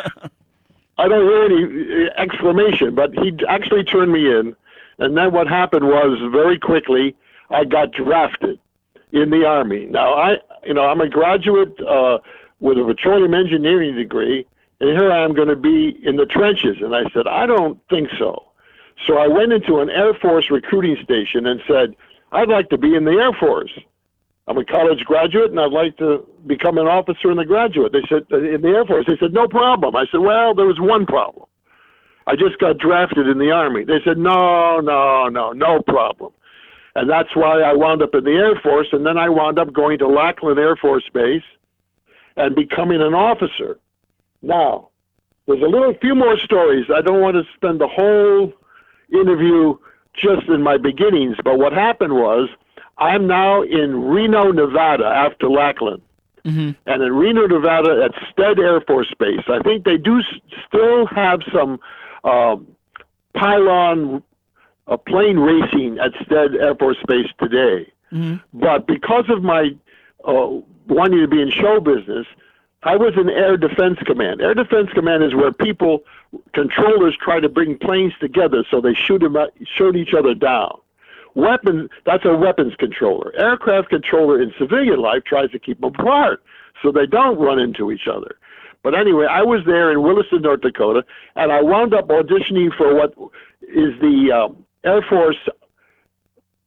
[0.96, 4.56] I don't hear any uh, exclamation, but he actually turned me in.
[4.98, 7.16] And then what happened was very quickly,
[7.50, 8.58] I got drafted
[9.12, 9.86] in the Army.
[9.86, 12.18] Now, I, you know, I'm a graduate uh,
[12.60, 14.46] with a petroleum engineering degree,
[14.80, 16.76] and here I am going to be in the trenches.
[16.80, 18.44] And I said, I don't think so.
[19.06, 21.94] So I went into an Air Force recruiting station and said,
[22.32, 23.70] I'd like to be in the Air Force.
[24.48, 27.92] I'm a college graduate and I'd like to become an officer in the graduate.
[27.92, 29.04] They said, in the Air Force.
[29.06, 29.94] They said, no problem.
[29.94, 31.46] I said, well, there was one problem.
[32.26, 33.84] I just got drafted in the Army.
[33.84, 36.32] They said, no, no, no, no problem.
[36.98, 39.72] And that's why I wound up in the Air Force, and then I wound up
[39.72, 41.44] going to Lackland Air Force Base
[42.36, 43.78] and becoming an officer.
[44.42, 44.88] Now,
[45.46, 46.86] there's a little few more stories.
[46.92, 48.52] I don't want to spend the whole
[49.12, 49.76] interview
[50.12, 52.48] just in my beginnings, but what happened was
[52.98, 56.02] I'm now in Reno, Nevada after Lackland.
[56.44, 56.70] Mm-hmm.
[56.86, 59.44] And in Reno, Nevada at Stead Air Force Base.
[59.46, 61.78] I think they do s- still have some
[62.24, 62.66] um,
[63.34, 64.22] pylon
[64.88, 67.90] a plane racing at Stead Air Force Base today.
[68.12, 68.36] Mm-hmm.
[68.58, 69.70] But because of my
[70.24, 70.48] uh,
[70.88, 72.26] wanting to be in show business,
[72.82, 74.40] I was in Air Defense Command.
[74.40, 76.04] Air Defense Command is where people,
[76.54, 80.78] controllers, try to bring planes together so they shoot them, shoot each other down.
[81.34, 83.32] Weapons, that's a weapons controller.
[83.36, 86.42] Aircraft controller in civilian life tries to keep them apart
[86.82, 88.36] so they don't run into each other.
[88.82, 91.04] But anyway, I was there in Williston, North Dakota,
[91.36, 93.12] and I wound up auditioning for what
[93.62, 95.36] is the um, Air Force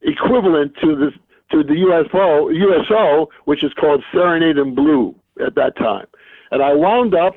[0.01, 1.11] equivalent to the
[1.51, 5.13] to the UFO USO, which is called Serenade in Blue
[5.45, 6.07] at that time.
[6.51, 7.35] And I wound up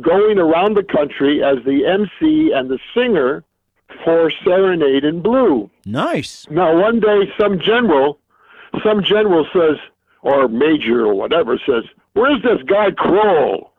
[0.00, 3.44] going around the country as the MC and the singer
[4.04, 5.70] for Serenade in Blue.
[5.84, 6.46] Nice.
[6.48, 8.18] Now, one day, some general
[8.84, 9.76] some general says,
[10.22, 13.72] or major or whatever says, "Where's this guy Kroll?"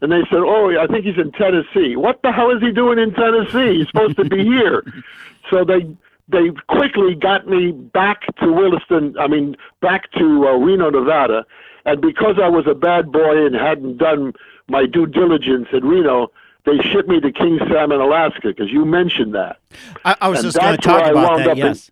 [0.00, 2.98] And they said, "Oh, I think he's in Tennessee." What the hell is he doing
[2.98, 3.78] in Tennessee?
[3.78, 4.82] He's supposed to be here.
[5.50, 5.86] So they
[6.28, 9.14] they quickly got me back to Williston.
[9.18, 11.44] I mean, back to uh, Reno, Nevada.
[11.84, 14.32] And because I was a bad boy and hadn't done
[14.68, 16.32] my due diligence in Reno,
[16.64, 19.58] they shipped me to King Salmon, Alaska, because you mentioned that.
[20.04, 21.48] I, I was And just going to talk about that.
[21.48, 21.90] up in- Yes.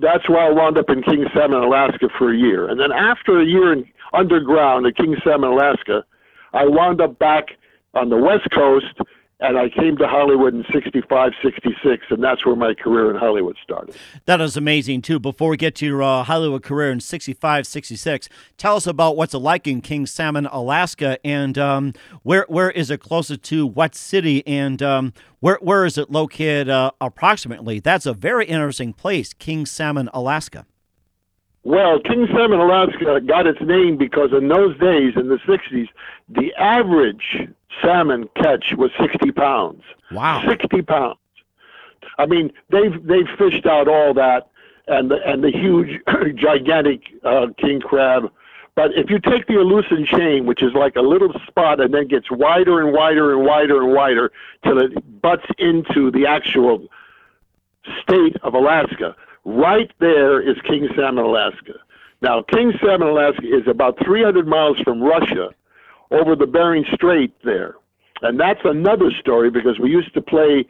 [0.00, 2.68] That's why I wound up in King Salmon, Alaska for a year.
[2.68, 6.04] And then after a year in underground at King Salmon, Alaska,
[6.52, 7.56] I wound up back
[7.94, 8.94] on the West Coast
[9.40, 13.56] and I came to Hollywood in 65, 66, and that's where my career in Hollywood
[13.62, 13.94] started.
[14.24, 15.20] That is amazing, too.
[15.20, 19.34] Before we get to your uh, Hollywood career in 65, 66, tell us about what's
[19.34, 21.92] it like in King Salmon, Alaska, and um,
[22.24, 26.68] where where is it closest to what city, and um, where where is it located
[26.68, 27.78] uh, approximately?
[27.78, 30.66] That's a very interesting place, King Salmon, Alaska.
[31.62, 35.88] Well, King Salmon, Alaska got its name because in those days, in the 60s,
[36.28, 37.48] the average
[37.82, 39.82] salmon catch was 60 pounds.
[40.12, 40.42] Wow.
[40.48, 41.18] 60 pounds.
[42.18, 44.48] I mean, they've they've fished out all that
[44.88, 46.00] and the, and the huge,
[46.34, 48.30] gigantic uh, king crab.
[48.74, 52.06] But if you take the Aleutian chain, which is like a little spot and then
[52.06, 54.30] gets wider and wider and wider and wider
[54.64, 56.86] till it butts into the actual
[58.02, 61.74] state of Alaska, right there is King Salmon, Alaska.
[62.22, 65.50] Now, King Salmon, Alaska is about 300 miles from Russia
[66.10, 67.74] over the Bering Strait there.
[68.22, 70.66] And that's another story because we used to play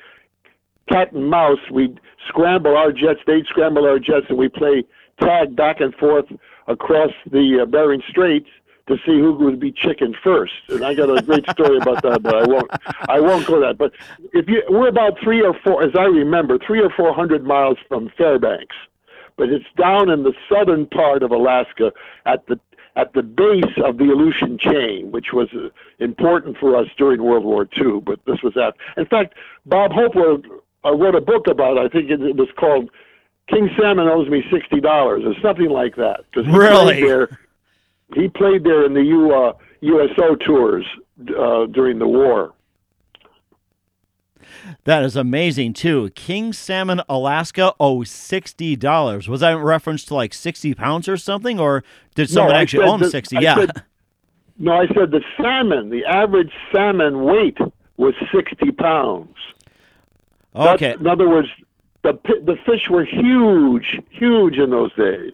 [0.88, 1.59] cat and mouse.
[1.72, 4.85] We'd scramble our jets, they'd scramble our jets, and we'd play
[5.20, 6.27] tag back and forth
[6.66, 8.48] across the uh, Bering Straits
[8.87, 10.53] to see who would be chicken first.
[10.68, 12.70] And I got a great story about that, but I won't.
[13.09, 13.77] I won't go that.
[13.77, 13.92] But
[14.33, 17.77] if you, we're about three or four, as I remember, three or four hundred miles
[17.87, 18.77] from Fairbanks,
[19.37, 21.92] but it's down in the southern part of Alaska
[22.24, 22.59] at the
[22.98, 25.68] at the base of the Aleutian chain, which was uh,
[26.00, 28.00] important for us during World War II.
[28.04, 28.74] But this was that.
[28.96, 29.34] In fact,
[29.64, 30.42] Bob Hopewell
[30.84, 31.76] uh, wrote a book about.
[31.76, 31.80] It.
[31.80, 32.90] I think it, it was called
[33.48, 36.24] "King Salmon Owes Me Sixty Dollars" or something like that.
[36.34, 36.94] 'cause he Really?
[37.00, 37.38] played there.
[38.14, 40.84] He played there in the U, uh, USO tours
[41.38, 42.52] uh, during the war.
[44.84, 46.11] That is amazing too.
[46.14, 49.28] King salmon Alaska, oh sixty dollars.
[49.28, 51.84] Was that in reference to like sixty pounds or something, or
[52.14, 53.37] did someone no, actually own the, sixty?
[53.37, 53.54] I yeah.
[53.56, 53.70] Said,
[54.58, 55.90] no, I said the salmon.
[55.90, 57.58] The average salmon weight
[57.96, 59.34] was sixty pounds.
[60.54, 60.88] Okay.
[60.88, 61.48] That's, in other words,
[62.02, 65.32] the the fish were huge, huge in those days.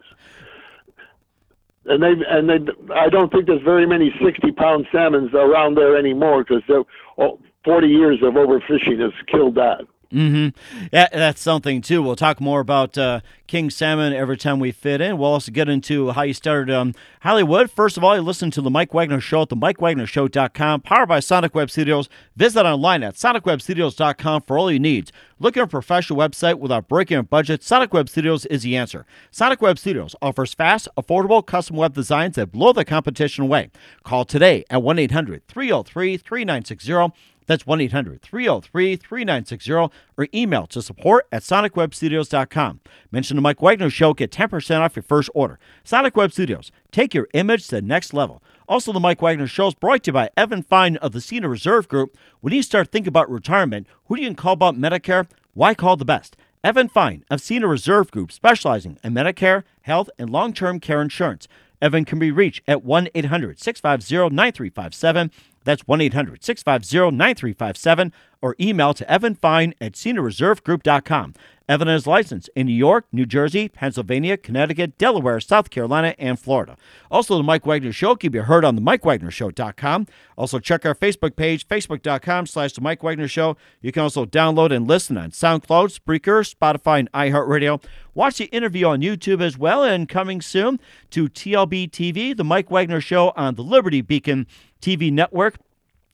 [1.87, 6.43] And they and they, I don't think there's very many 60-pound salmons around there anymore
[6.43, 6.85] because they're
[7.17, 9.83] all, 40 years of overfishing has killed that.
[10.15, 10.87] Mm-hmm.
[10.93, 12.01] Yeah, that's something too.
[12.01, 15.19] We'll talk more about uh, king salmon every time we fit in.
[15.19, 17.69] We'll also get into how you started um, Hollywood.
[17.69, 21.19] First of all, you listen to the Mike Wagner Show at the MikeWagnerShow.com, powered by
[21.19, 22.09] Sonic Web Studios.
[22.37, 25.11] Visit online at SonicWebStudios.com for all your needs.
[25.41, 27.65] Look at a professional website without breaking a budget.
[27.65, 29.05] Sonic Web Studios is the answer.
[29.33, 33.71] Sonic Web Studios offers fast, affordable custom web designs that blow the competition away.
[34.05, 37.13] Call today at 1 800 303 3960
[37.47, 42.81] that's 1 800 303 3960 or email to support at sonicwebstudios.com.
[43.11, 45.59] Mention the Mike Wagner Show, get 10% off your first order.
[45.83, 48.43] Sonic Web Studios, take your image to the next level.
[48.69, 51.51] Also, the Mike Wagner Show is brought to you by Evan Fine of the Senior
[51.51, 52.17] Reserve Group.
[52.41, 55.29] When you start thinking about retirement, who do you call about Medicare?
[55.53, 56.37] Why call the best?
[56.63, 61.47] Evan Fine of Senior Reserve Group, specializing in Medicare, health, and long term care insurance.
[61.83, 65.31] Evan can be reached at 1 800 650 9357.
[65.65, 68.13] That's 1 800 650 9357
[68.45, 71.33] or email to evanfine at seniorreservegroup.com.
[71.67, 76.77] Evan is licensed in New York, New Jersey, Pennsylvania, Connecticut, Delaware, South Carolina, and Florida.
[77.11, 80.07] Also, the Mike Wagner Show can be heard on the MikeWagnerShow.com.
[80.37, 83.57] Also, check our Facebook page, facebook.com slash the Mike Wagner Show.
[83.81, 87.83] You can also download and listen on SoundCloud, Spreaker, Spotify, and iHeartRadio.
[88.13, 90.79] Watch the interview on YouTube as well, and coming soon
[91.13, 94.47] to TLB TV, the Mike Wagner Show on the Liberty Beacon
[94.83, 95.57] TV network.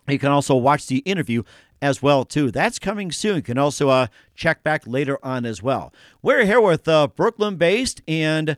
[0.09, 1.43] You can also watch the interview
[1.83, 2.51] as well too.
[2.51, 3.37] That's coming soon.
[3.37, 5.93] You can also uh, check back later on as well.
[6.23, 8.57] We're here with uh, Brooklyn-based and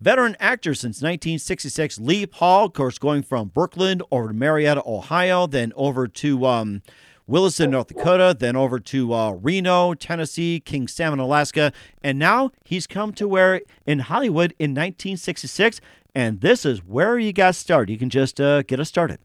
[0.00, 2.66] veteran actor since 1966, Lee Paul.
[2.66, 6.82] Of course, going from Brooklyn over to Marietta, Ohio, then over to um,
[7.26, 12.86] Williston, North Dakota, then over to uh, Reno, Tennessee, King Salmon, Alaska, and now he's
[12.86, 15.80] come to where in Hollywood in 1966.
[16.14, 17.92] And this is where you got started.
[17.92, 19.18] You can just uh, get us started.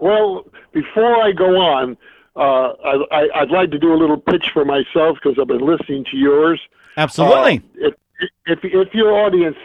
[0.00, 1.96] Well, before I go on,
[2.34, 5.66] uh, I, I, I'd like to do a little pitch for myself because I've been
[5.66, 6.60] listening to yours.
[6.96, 7.62] Absolutely.
[7.82, 7.98] Uh, it,
[8.46, 9.56] if if your audience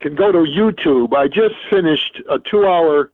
[0.00, 3.12] can go to YouTube, I just finished a two-hour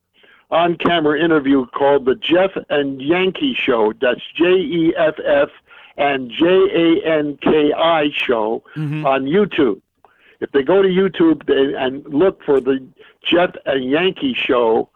[0.51, 3.93] on-camera interview called the Jeff and Yankee Show.
[4.01, 5.49] That's J E F F
[5.97, 9.81] and J A N K I Show on YouTube.
[10.41, 12.85] If they go to YouTube and look for the
[13.25, 14.91] Jeff and Yankee Show,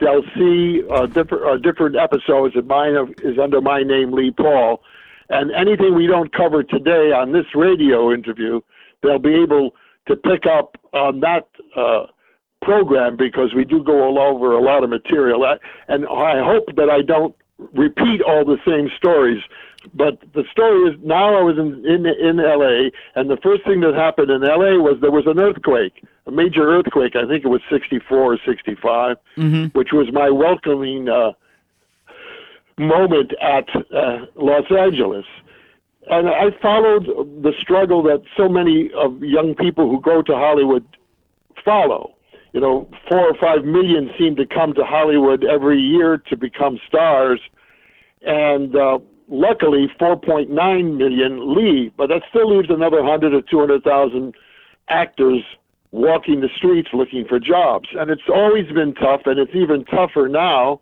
[0.00, 2.54] they'll see uh, different uh, different episodes.
[2.54, 4.82] And mine is under my name, Lee Paul.
[5.28, 8.60] And anything we don't cover today on this radio interview,
[9.02, 9.72] they'll be able
[10.06, 12.06] to pick up on that uh,
[12.62, 15.44] program because we do go all over a lot of material.
[15.88, 17.34] And I hope that I don't
[17.74, 19.42] repeat all the same stories.
[19.94, 23.80] But the story is now I was in, in in LA, and the first thing
[23.80, 27.16] that happened in LA was there was an earthquake, a major earthquake.
[27.16, 29.16] I think it was 64 or 65,
[29.72, 31.32] which was my welcoming uh,
[32.78, 35.26] moment at uh, Los Angeles.
[36.08, 37.06] And I followed
[37.42, 40.84] the struggle that so many of young people who go to Hollywood
[41.64, 42.14] follow.
[42.52, 46.78] You know, four or five million seem to come to Hollywood every year to become
[46.86, 47.40] stars,
[48.22, 51.92] and uh, luckily 4.9 million leave.
[51.96, 54.34] But that still leaves another 100 or 200,000
[54.88, 55.42] actors
[55.92, 57.88] walking the streets looking for jobs.
[57.98, 60.80] And it's always been tough, and it's even tougher now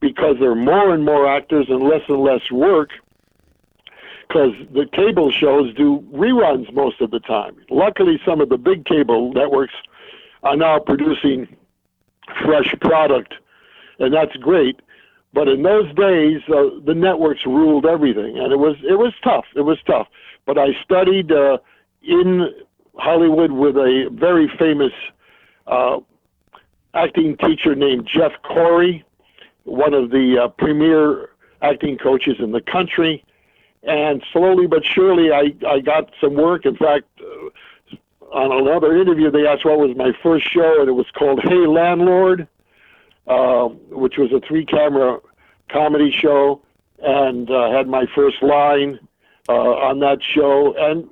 [0.00, 2.90] because there are more and more actors and less and less work
[4.26, 7.56] because the cable shows do reruns most of the time.
[7.68, 9.74] Luckily, some of the big cable networks
[10.42, 11.48] are now producing
[12.44, 13.34] fresh product,
[13.98, 14.80] and that's great.
[15.32, 19.44] But in those days, uh, the networks ruled everything, and it was it was tough.
[19.54, 20.08] It was tough.
[20.44, 21.58] But I studied uh,
[22.02, 22.48] in
[22.96, 24.92] Hollywood with a very famous
[25.66, 25.98] uh,
[26.94, 29.04] acting teacher named Jeff Corey,
[29.64, 31.30] one of the uh, premier
[31.62, 33.24] acting coaches in the country.
[33.82, 36.66] And slowly but surely, I, I got some work.
[36.66, 37.96] In fact, uh,
[38.32, 41.66] on another interview, they asked what was my first show, and it was called Hey
[41.66, 42.46] Landlord,
[43.30, 43.68] uh,
[44.04, 45.18] which was a three camera
[45.70, 46.60] comedy show,
[47.02, 48.98] and uh, had my first line
[49.48, 50.74] uh, on that show.
[50.76, 51.08] And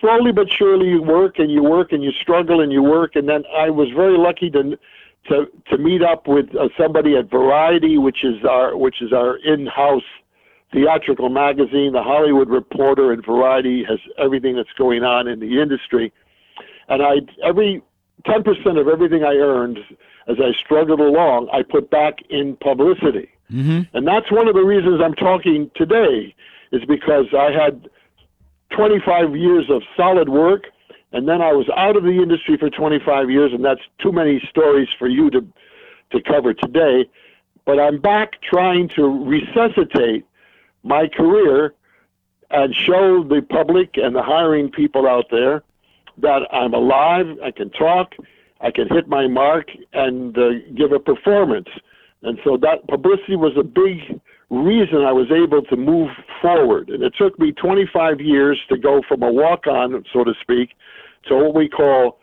[0.00, 3.16] slowly but surely, you work and you work and you struggle and you work.
[3.16, 4.78] And then I was very lucky to
[5.28, 9.36] to to meet up with uh, somebody at Variety, which is our which is our
[9.38, 10.10] in-house
[10.72, 11.92] theatrical magazine.
[11.92, 16.12] The Hollywood Reporter and Variety has everything that's going on in the industry.
[16.88, 17.82] And I every
[18.26, 19.78] ten percent of everything I earned
[20.28, 23.28] as I struggled along, I put back in publicity.
[23.50, 23.96] Mm-hmm.
[23.96, 26.34] And that's one of the reasons I'm talking today,
[26.70, 27.88] is because I had
[28.70, 30.64] 25 years of solid work,
[31.12, 34.40] and then I was out of the industry for 25 years, and that's too many
[34.48, 35.46] stories for you to
[36.10, 37.08] to cover today.
[37.64, 40.26] But I'm back trying to resuscitate
[40.82, 41.74] my career
[42.50, 45.62] and show the public and the hiring people out there
[46.18, 48.14] that I'm alive, I can talk,
[48.62, 51.68] I can hit my mark, and uh, give a performance.
[52.22, 54.20] And so that publicity was a big
[54.50, 56.88] reason I was able to move forward.
[56.90, 60.70] And it took me 25 years to go from a walk on, so to speak,
[61.26, 62.20] to what we call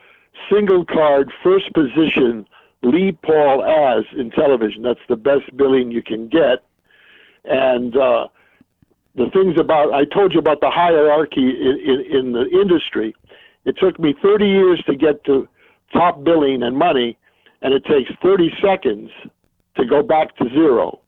[0.49, 2.45] single card first position
[2.82, 4.84] Lee Paul as in television.
[4.84, 6.63] That's the best billing you can get.
[7.43, 8.28] And uh,
[9.15, 13.15] the things about, I told you about the hierarchy in, in, in the industry.
[13.65, 15.47] It took me 30 years to get to
[15.93, 17.17] top billing and money,
[17.62, 19.10] and it takes 30 seconds
[19.78, 20.99] to go back to zero.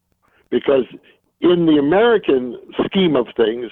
[0.50, 0.86] Because
[1.42, 3.72] in the American scheme of things,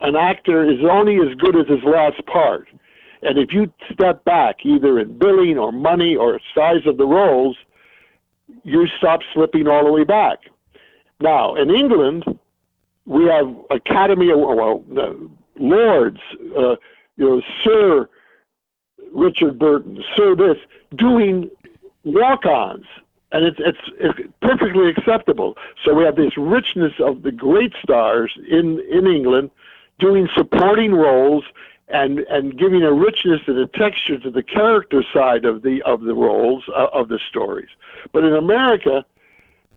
[0.00, 2.68] an actor is only as good as his last part.
[3.22, 7.56] And if you step back, either in billing or money or size of the roles,
[8.64, 10.38] you stop slipping all the way back.
[11.20, 12.24] Now, in England,
[13.06, 15.12] we have Academy, well, uh,
[15.58, 16.20] Lords,
[16.56, 16.76] uh,
[17.16, 18.08] you know, Sir
[19.14, 20.56] Richard Burton, this,
[20.96, 21.50] doing
[22.04, 22.84] walk-ons,
[23.32, 25.54] and it's, it's it's perfectly acceptable.
[25.84, 29.50] So we have this richness of the great stars in in England
[29.98, 31.44] doing supporting roles
[31.88, 36.02] and and giving a richness and a texture to the character side of the of
[36.02, 37.68] the roles uh, of the stories.
[38.12, 39.04] But in America,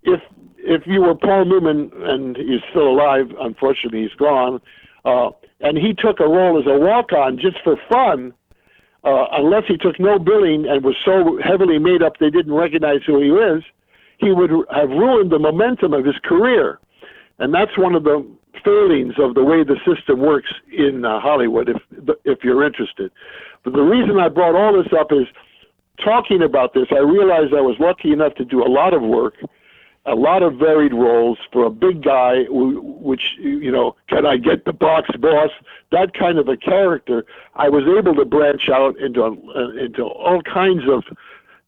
[0.02, 0.20] if
[0.58, 4.60] if you were Paul Newman and he's still alive, unfortunately he's gone,
[5.04, 8.32] uh, and he took a role as a walk-on just for fun,
[9.08, 13.00] uh, unless he took no billing and was so heavily made up they didn't recognize
[13.06, 13.62] who he is,
[14.18, 16.78] he would have ruined the momentum of his career.
[17.38, 18.26] And that's one of the
[18.64, 23.10] failings of the way the system works in uh, Hollywood, if, if you're interested.
[23.64, 25.26] But the reason I brought all this up is
[26.04, 29.34] talking about this, I realized I was lucky enough to do a lot of work
[30.06, 34.64] a lot of varied roles for a big guy, which you know, can I get
[34.64, 35.50] the box boss?
[35.92, 37.26] That kind of a character.
[37.54, 41.04] I was able to branch out into uh, into all kinds of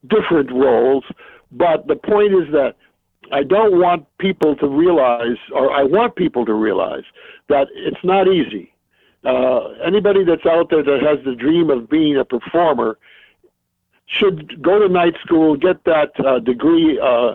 [0.07, 1.05] different roles.
[1.53, 2.77] But the point is that
[3.33, 7.05] I don't want people to realize, or I want people to realize,
[7.49, 8.73] that it's not easy.
[9.25, 12.99] Uh, anybody that's out there that has the dream of being a performer
[14.07, 17.35] should go to night school, get that uh, degree uh,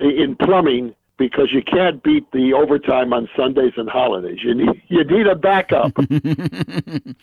[0.00, 4.38] in plumbing, because you can't beat the overtime on Sundays and holidays.
[4.42, 5.92] You need you need a backup.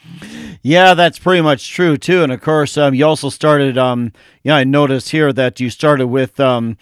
[0.61, 2.23] Yeah, that's pretty much true too.
[2.23, 3.78] And of course, um, you also started.
[3.78, 4.11] Um,
[4.43, 6.78] yeah, I noticed here that you started with um,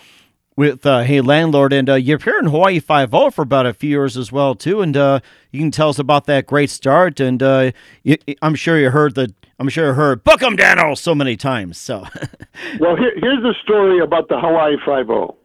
[0.55, 3.73] with uh, Hey Landlord, and uh, you appeared in Hawaii Five O for about a
[3.73, 4.81] few years as well too.
[4.81, 5.19] And uh,
[5.51, 7.19] you can tell us about that great start.
[7.19, 7.71] And uh,
[8.05, 9.33] y- I'm sure you heard the.
[9.59, 11.77] I'm sure you heard "Book 'em, Daniel" so many times.
[11.77, 11.99] So
[12.79, 15.35] well, here, here's the story about the Hawaii Five O.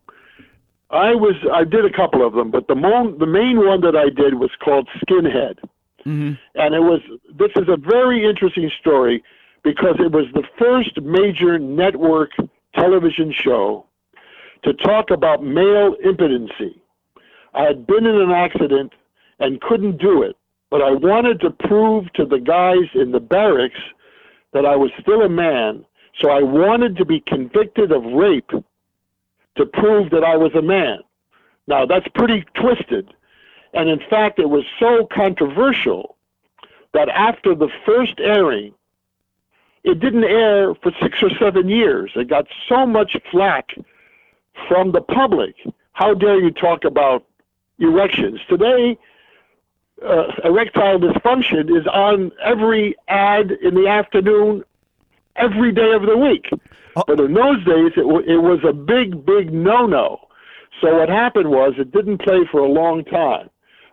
[0.91, 3.95] I was I did a couple of them, but the mo- the main one that
[3.95, 5.59] I did was called Skinhead.
[6.07, 6.35] Mm-hmm.
[6.55, 7.01] and it was
[7.39, 9.23] this is a very interesting story
[9.63, 12.31] because it was the first major network
[12.75, 13.85] television show
[14.63, 16.81] to talk about male impotency.
[17.53, 18.93] I had been in an accident
[19.39, 20.37] and couldn't do it,
[20.71, 23.81] but I wanted to prove to the guys in the barracks
[24.53, 25.85] that I was still a man,
[26.21, 28.51] so I wanted to be convicted of rape
[29.59, 31.01] to prove that I was a man.
[31.67, 33.13] Now, that's pretty twisted.
[33.75, 36.17] And in fact, it was so controversial
[36.95, 38.73] that after the first airing,
[39.85, 42.11] it didn't air for six or seven years.
[42.17, 43.75] It got so much flack
[44.67, 45.55] from the public.
[45.93, 47.25] How dare you talk about
[47.79, 48.41] erections?
[48.49, 48.99] Today,
[50.05, 54.65] uh, erectile dysfunction is on every ad in the afternoon,
[55.39, 56.47] every day of the week.
[57.07, 60.19] But in those days, it, w- it was a big, big no no.
[60.81, 63.51] So what happened was it didn't play for a long time.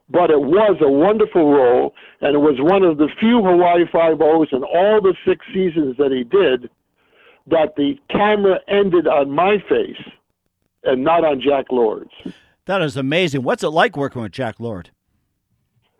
[0.10, 4.22] But it was a wonderful role, and it was one of the few Hawaii Five
[4.22, 6.70] O's in all the six seasons that he did
[7.48, 10.02] that the camera ended on my face
[10.84, 12.12] and not on Jack Lord's.
[12.66, 13.41] that is amazing.
[13.43, 14.91] What's it like working with Jack Lord?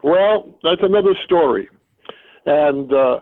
[0.04, 1.68] Well, that's another story.
[2.46, 3.22] And uh,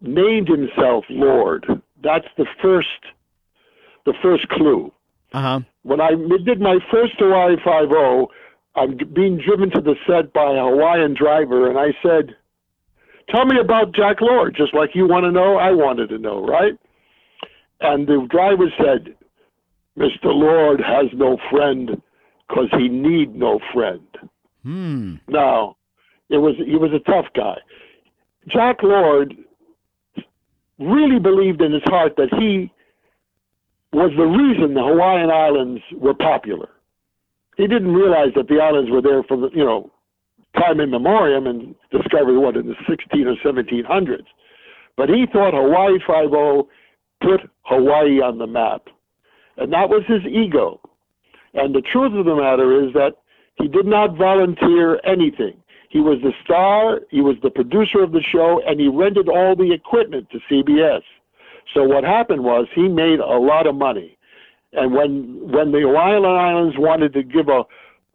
[0.00, 1.66] named himself Lord.
[2.02, 2.88] That's the first,
[4.04, 4.92] the first clue.
[5.32, 5.60] Uh huh.
[5.82, 6.10] When I
[6.44, 8.28] did my first Hawaii Five O,
[8.74, 12.36] I'm being driven to the set by a Hawaiian driver, and I said,
[13.30, 16.44] "Tell me about Jack Lord." Just like you want to know, I wanted to know,
[16.46, 16.74] right?
[17.80, 19.14] And the driver said,
[19.98, 20.26] "Mr.
[20.26, 22.00] Lord has no friend,
[22.50, 24.06] cause he need no friend."
[24.62, 25.14] Hmm.
[25.28, 25.76] No,
[26.28, 27.56] it was he was a tough guy.
[28.48, 29.34] Jack Lord
[30.78, 32.70] really believed in his heart that he
[33.92, 36.68] was the reason the Hawaiian Islands were popular.
[37.56, 39.90] He didn't realize that the islands were there for the you know
[40.58, 44.26] time in memoriam and discovered what in the 16 or 1700s.
[44.96, 46.68] But he thought Hawaii Five O
[47.22, 48.82] put Hawaii on the map,
[49.56, 50.80] and that was his ego.
[51.54, 53.16] And the truth of the matter is that
[53.58, 55.56] he did not volunteer anything.
[55.96, 59.56] He was the star, he was the producer of the show, and he rented all
[59.56, 61.00] the equipment to CBS.
[61.72, 64.18] So what happened was he made a lot of money.
[64.74, 67.62] And when when the Hawaiian Islands wanted to give a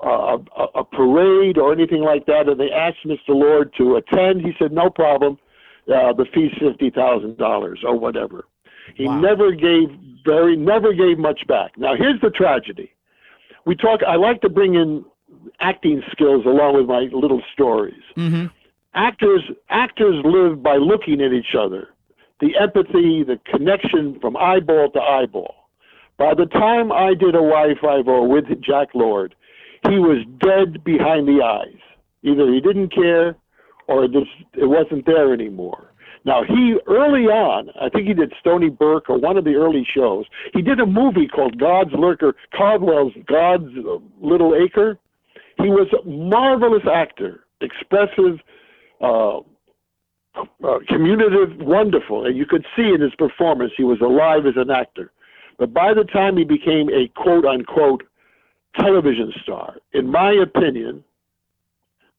[0.06, 3.30] a, a a parade or anything like that, and they asked Mr.
[3.30, 5.40] Lord to attend, he said no problem.
[5.88, 8.46] Uh, the fee's fifty thousand dollars or whatever.
[8.94, 9.90] He never gave
[10.24, 11.80] very never gave much back.
[11.80, 12.92] Now here's the tragedy.
[13.66, 14.02] We talk.
[14.08, 15.04] I like to bring in
[15.60, 18.04] acting skills along with my little stories.
[18.18, 18.48] Mm-hmm.
[18.94, 21.90] actors actors live by looking at each other,
[22.40, 25.56] the empathy, the connection from eyeball to eyeball.
[26.18, 29.34] By the time I did Hawaii Five O with Jack Lord,
[29.90, 31.80] he was dead behind the eyes.
[32.24, 33.36] Either he didn't care,
[33.88, 35.92] or it, just, it wasn't there anymore.
[36.24, 39.88] Now he early on, I think he did Stoney Burke or one of the early
[39.92, 40.26] shows.
[40.54, 43.72] He did a movie called God's Lurker, Caldwell's God's
[44.22, 45.00] Little Acre.
[45.62, 48.40] He was a marvelous actor, expressive,
[49.02, 49.40] uh,
[50.64, 54.72] uh, communicative, wonderful, and you could see in his performance he was alive as an
[54.72, 55.12] actor.
[55.58, 58.04] But by the time he became a quote unquote
[58.80, 61.04] television star, in my opinion,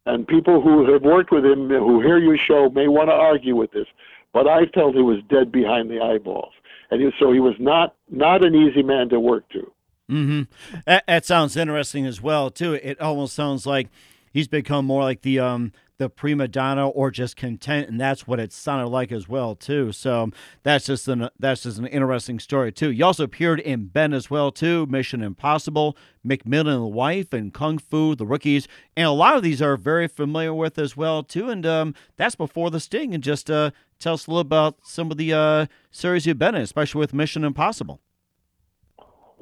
[0.05, 3.57] and people who have worked with him who hear your show may want to argue
[3.57, 3.86] with this,
[4.32, 6.53] but I felt he was dead behind the eyeballs,
[6.90, 9.70] and so he was not not an easy man to work to.
[10.11, 10.42] Mm-hmm.
[10.86, 12.74] That, that sounds interesting as well too.
[12.74, 13.88] It almost sounds like
[14.32, 18.40] he's become more like the um the prima donna or just content, and that's what
[18.40, 19.92] it sounded like as well too.
[19.92, 20.30] So
[20.64, 22.90] that's just an that's just an interesting story too.
[22.90, 25.96] You also appeared in Ben as well too, Mission Impossible,
[26.26, 29.76] McMillan and the Wife, and Kung Fu, The Rookies, and a lot of these are
[29.76, 31.48] very familiar with as well too.
[31.48, 33.14] And um, that's before the Sting.
[33.14, 36.57] And just uh, tell us a little about some of the uh, series you've been
[36.57, 38.00] in, especially with Mission Impossible.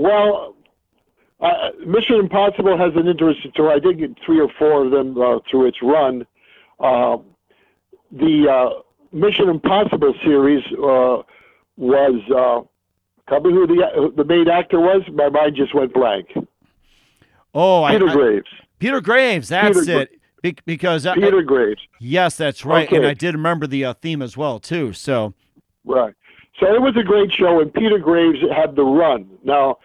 [0.01, 0.57] Well,
[1.43, 3.75] uh, Mission Impossible has an interesting story.
[3.75, 6.27] I did get three or four of them uh, through its run.
[6.79, 7.19] Uh,
[8.11, 8.81] the uh,
[9.13, 11.21] Mission Impossible series uh,
[11.77, 12.15] was.
[12.35, 12.67] Uh,
[13.29, 15.03] tell me who the the main actor was.
[15.13, 16.29] My mind just went blank.
[17.53, 18.49] Oh, Peter I, Graves.
[18.79, 19.51] Peter Graves.
[19.51, 20.11] That's Peter it.
[20.41, 21.83] Be- because I- Peter Graves.
[21.99, 22.87] yes, that's right.
[22.89, 22.97] Okay.
[22.97, 24.95] And I did remember the uh, theme as well too.
[24.95, 25.35] So
[25.85, 26.15] Right.
[26.59, 29.27] So it was a great show, and Peter Graves had the run.
[29.45, 29.79] Now,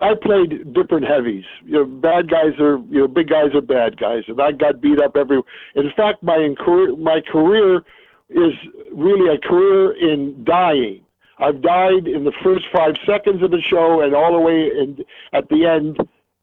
[0.00, 1.44] I played different heavies.
[1.64, 4.80] You know, bad guys are you know big guys are bad guys, and I got
[4.80, 5.40] beat up every.
[5.74, 7.82] In fact, my in career my career
[8.30, 8.52] is
[8.92, 11.00] really a career in dying.
[11.40, 15.04] I've died in the first five seconds of the show, and all the way in
[15.32, 15.98] at the end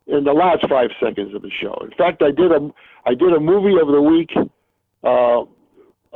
[0.07, 1.75] in the last five seconds of the show.
[1.81, 2.69] In fact, I did a
[3.05, 4.31] I did a movie of the week.
[5.03, 5.45] Uh,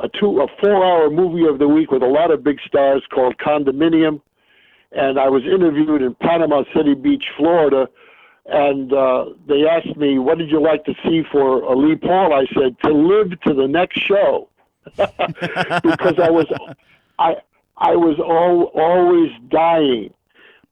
[0.02, 3.02] a two a four hour movie of the week with a lot of big stars
[3.12, 4.20] called Condominium,
[4.92, 7.88] and I was interviewed in Panama City Beach, Florida,
[8.46, 12.32] and uh, they asked me what did you like to see for uh, Lee Paul.
[12.32, 14.48] I said to live to the next show
[14.96, 16.46] because I was
[17.18, 17.36] I
[17.76, 20.12] I was all, always dying,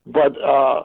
[0.07, 0.41] but.
[0.43, 0.83] Uh,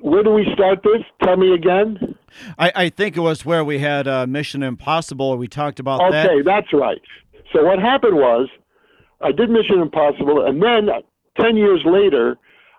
[0.00, 1.02] where do we start this?
[1.22, 2.16] Tell me again.
[2.58, 5.36] I, I think it was where we had uh, Mission Impossible.
[5.36, 6.26] We talked about that.
[6.26, 7.00] Okay, that's right.
[7.52, 8.48] So what happened was,
[9.20, 10.88] I did Mission Impossible, and then
[11.40, 12.36] ten years later,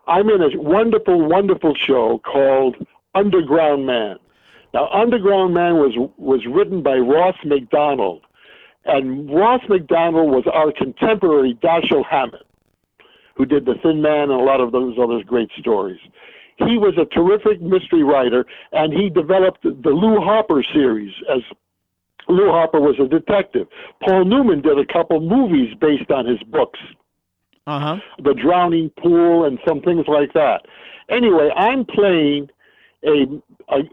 [0.07, 2.77] I'm in a wonderful, wonderful show called
[3.13, 4.17] Underground Man.
[4.73, 8.21] Now, Underground Man was was written by Ross Macdonald,
[8.85, 12.45] and Ross Macdonald was our contemporary Dashiell Hammett,
[13.35, 15.99] who did The Thin Man and a lot of those other great stories.
[16.57, 21.41] He was a terrific mystery writer, and he developed the Lew Harper series as
[22.27, 23.67] Lew Harper was a detective.
[24.03, 26.79] Paul Newman did a couple movies based on his books,
[27.67, 27.97] Uh huh.
[28.23, 30.65] The Drowning Pool and some things like that.
[31.09, 32.49] Anyway, I'm playing
[33.03, 33.25] a,
[33.69, 33.83] a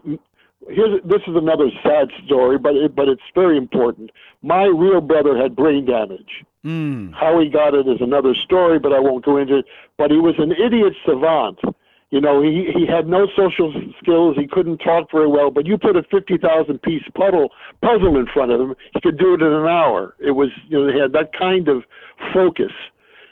[0.69, 4.11] here's this is another sad story, but it, but it's very important.
[4.41, 6.45] My real brother had brain damage.
[6.65, 7.13] Mm.
[7.13, 9.65] How he got it is another story, but I won't go into it.
[9.97, 11.59] But he was an idiot savant.
[12.11, 14.37] You know, he he had no social skills.
[14.37, 15.51] He couldn't talk very well.
[15.51, 17.49] But you put a fifty thousand piece puzzle
[17.81, 20.15] puzzle in front of him, he could do it in an hour.
[20.19, 21.83] It was you know he had that kind of
[22.33, 22.71] focus.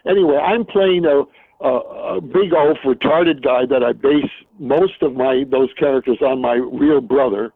[0.08, 1.24] Anyway, I'm playing a
[1.64, 4.30] a, a big old retarded guy that I base
[4.60, 7.54] most of my those characters on my real brother,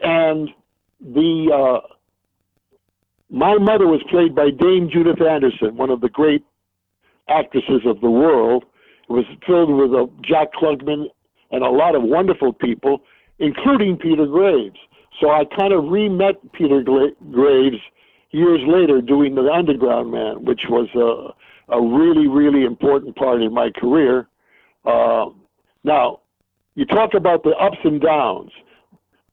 [0.00, 0.48] and
[1.00, 1.86] the uh,
[3.30, 6.44] my mother was played by Dame Judith Anderson, one of the great
[7.28, 8.64] actresses of the world.
[9.08, 11.06] It was filled with uh, Jack Klugman
[11.50, 13.02] and a lot of wonderful people,
[13.38, 14.78] including Peter Graves.
[15.20, 17.78] So I kind of re-met Peter Gla- Graves
[18.30, 21.32] years later doing The Underground Man, which was a,
[21.68, 24.28] a really, really important part in my career.
[24.84, 25.26] Uh,
[25.84, 26.20] now,
[26.74, 28.50] you talk about the ups and downs.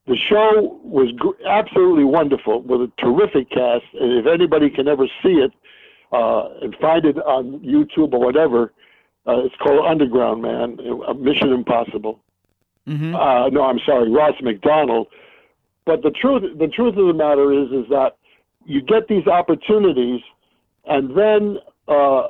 [0.06, 5.06] The show was gr- absolutely wonderful with a terrific cast, and if anybody can ever
[5.22, 5.52] see it
[6.12, 8.72] uh, and find it on YouTube or whatever,
[9.26, 12.20] uh, it's called Underground Man, uh, Mission Impossible.
[12.86, 13.14] Mm-hmm.
[13.14, 15.06] Uh, no, I'm sorry, Ross Macdonald.
[15.86, 18.16] But the truth, the truth of the matter is, is that
[18.64, 20.20] you get these opportunities,
[20.86, 21.58] and then
[21.88, 22.28] uh,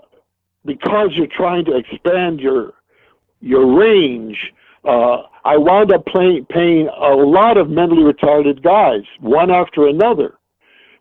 [0.64, 2.72] because you're trying to expand your
[3.40, 4.52] your range,
[4.84, 10.36] uh, I wound up playing, paying a lot of mentally retarded guys, one after another.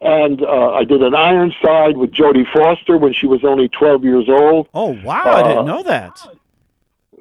[0.01, 4.25] and uh, I did an Ironside with Jodie Foster when she was only 12 years
[4.27, 4.67] old.
[4.73, 6.27] Oh wow, I Uh, didn't know that.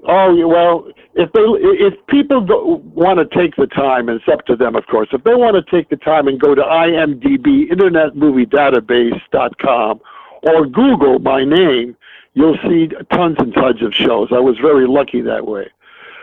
[0.05, 1.41] Oh well, if they
[1.87, 5.09] if people go, want to take the time, and it's up to them, of course.
[5.13, 10.01] If they want to take the time and go to IMDb Internet Movie Database.com
[10.43, 11.97] or Google my name,
[12.35, 14.29] you'll see tons and tons of shows.
[14.33, 15.69] I was very lucky that way.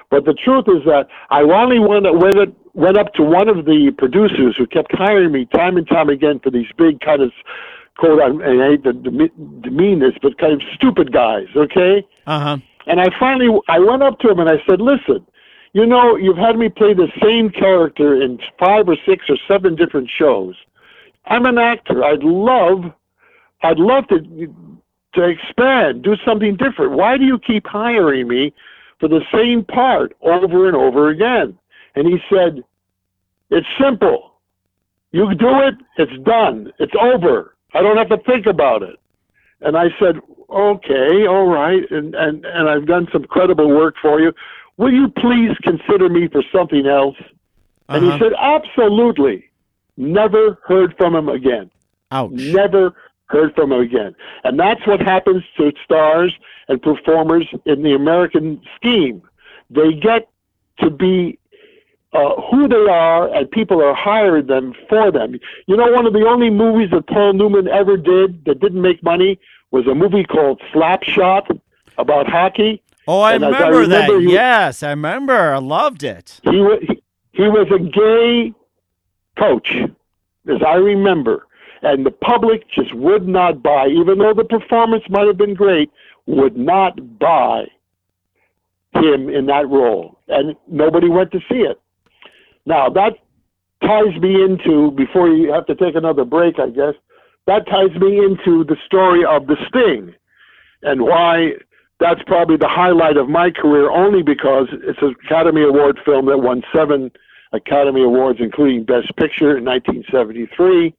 [0.09, 3.65] But the truth is that I only went went up- went up to one of
[3.65, 7.31] the producers who kept hiring me time and time again for these big kind of
[7.97, 11.47] quote I I hate to deme- demean this, but kind of stupid guys.
[11.55, 12.05] Okay.
[12.25, 12.57] Uh huh.
[12.87, 15.25] And I finally, I went up to him and I said, "Listen,
[15.73, 19.75] you know, you've had me play the same character in five or six or seven
[19.75, 20.55] different shows.
[21.27, 22.03] I'm an actor.
[22.03, 22.85] I'd love,
[23.63, 24.19] I'd love to
[25.15, 26.91] to expand, do something different.
[26.91, 28.53] Why do you keep hiring me
[28.99, 31.57] for the same part over and over again?"
[31.95, 32.63] And he said,
[33.49, 34.33] "It's simple.
[35.11, 35.75] You do it.
[35.97, 36.71] It's done.
[36.79, 37.55] It's over.
[37.73, 38.97] I don't have to think about it."
[39.61, 44.21] And I said, okay, all right, and, and, and I've done some credible work for
[44.21, 44.31] you.
[44.77, 47.17] Will you please consider me for something else?
[47.89, 48.19] And he Uh-huh.
[48.19, 49.49] said, absolutely.
[49.97, 51.69] Never heard from him again.
[52.11, 52.31] Ouch.
[52.31, 52.93] Never
[53.29, 54.15] heard from him again.
[54.43, 56.33] And that's what happens to stars
[56.67, 59.21] and performers in the American scheme.
[59.69, 60.29] They get
[60.79, 61.37] to be
[62.13, 65.39] uh, who they are, and people are hiring them for them.
[65.67, 69.03] You know, one of the only movies that Paul Newman ever did that didn't make
[69.03, 69.39] money
[69.71, 71.59] was a movie called Slapshot
[71.99, 72.81] about hockey.
[73.07, 74.01] Oh, I And as I remember, that.
[74.07, 75.53] remember, he- yes, I remember.
[75.53, 76.39] I loved it.
[76.43, 77.03] He was he,
[77.33, 78.53] he was a gay
[79.37, 79.75] coach,
[80.47, 81.45] as I remember,
[81.81, 85.89] and the public just would not buy, even though the performance might have been great,
[86.25, 87.65] would not buy
[88.93, 91.79] him in that role, and nobody went to see it.
[92.65, 93.13] Now that
[93.81, 96.95] ties me into before you have to take another break, I guess.
[97.47, 100.13] That ties me into the story of the Sting,
[100.83, 101.53] and why
[101.99, 106.37] that's probably the highlight of my career only because it's an Academy Award film that
[106.37, 107.11] won seven
[107.51, 110.95] Academy Awards, including Best Picture in 1973.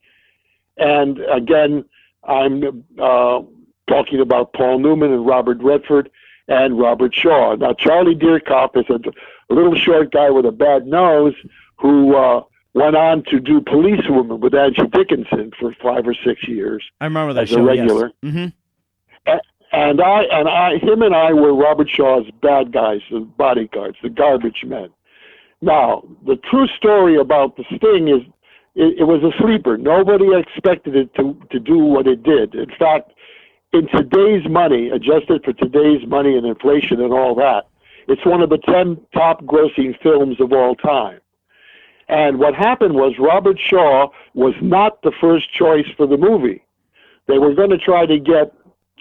[0.77, 1.85] And again,
[2.25, 3.41] I'm uh,
[3.89, 6.11] talking about Paul Newman and Robert Redford
[6.49, 7.57] and Robert Shaw.
[7.57, 9.01] Now, Charlie Dierkop is a,
[9.53, 11.35] little short guy with a bad nose
[11.77, 12.41] who uh,
[12.73, 17.07] went on to do Police Woman with Angie Dickinson for five or six years I
[17.07, 18.13] remember that as a regular.
[18.23, 18.33] Yes.
[18.33, 18.47] hmm
[19.73, 24.09] and I and I, him and I were Robert Shaw's bad guys, the bodyguards, the
[24.09, 24.89] garbage men.
[25.63, 28.23] Now, the true story about the Sting is
[28.75, 29.77] it, it was a sleeper.
[29.77, 32.55] Nobody expected it to to do what it did.
[32.55, 33.13] In fact,
[33.73, 37.69] in today's money, adjusted for today's money and inflation and all that,
[38.09, 41.21] it's one of the ten top grossing films of all time.
[42.09, 46.65] And what happened was Robert Shaw was not the first choice for the movie.
[47.29, 48.53] They were going to try to get.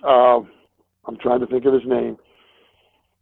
[0.03, 0.41] Uh,
[1.05, 2.17] I'm trying to think of his name.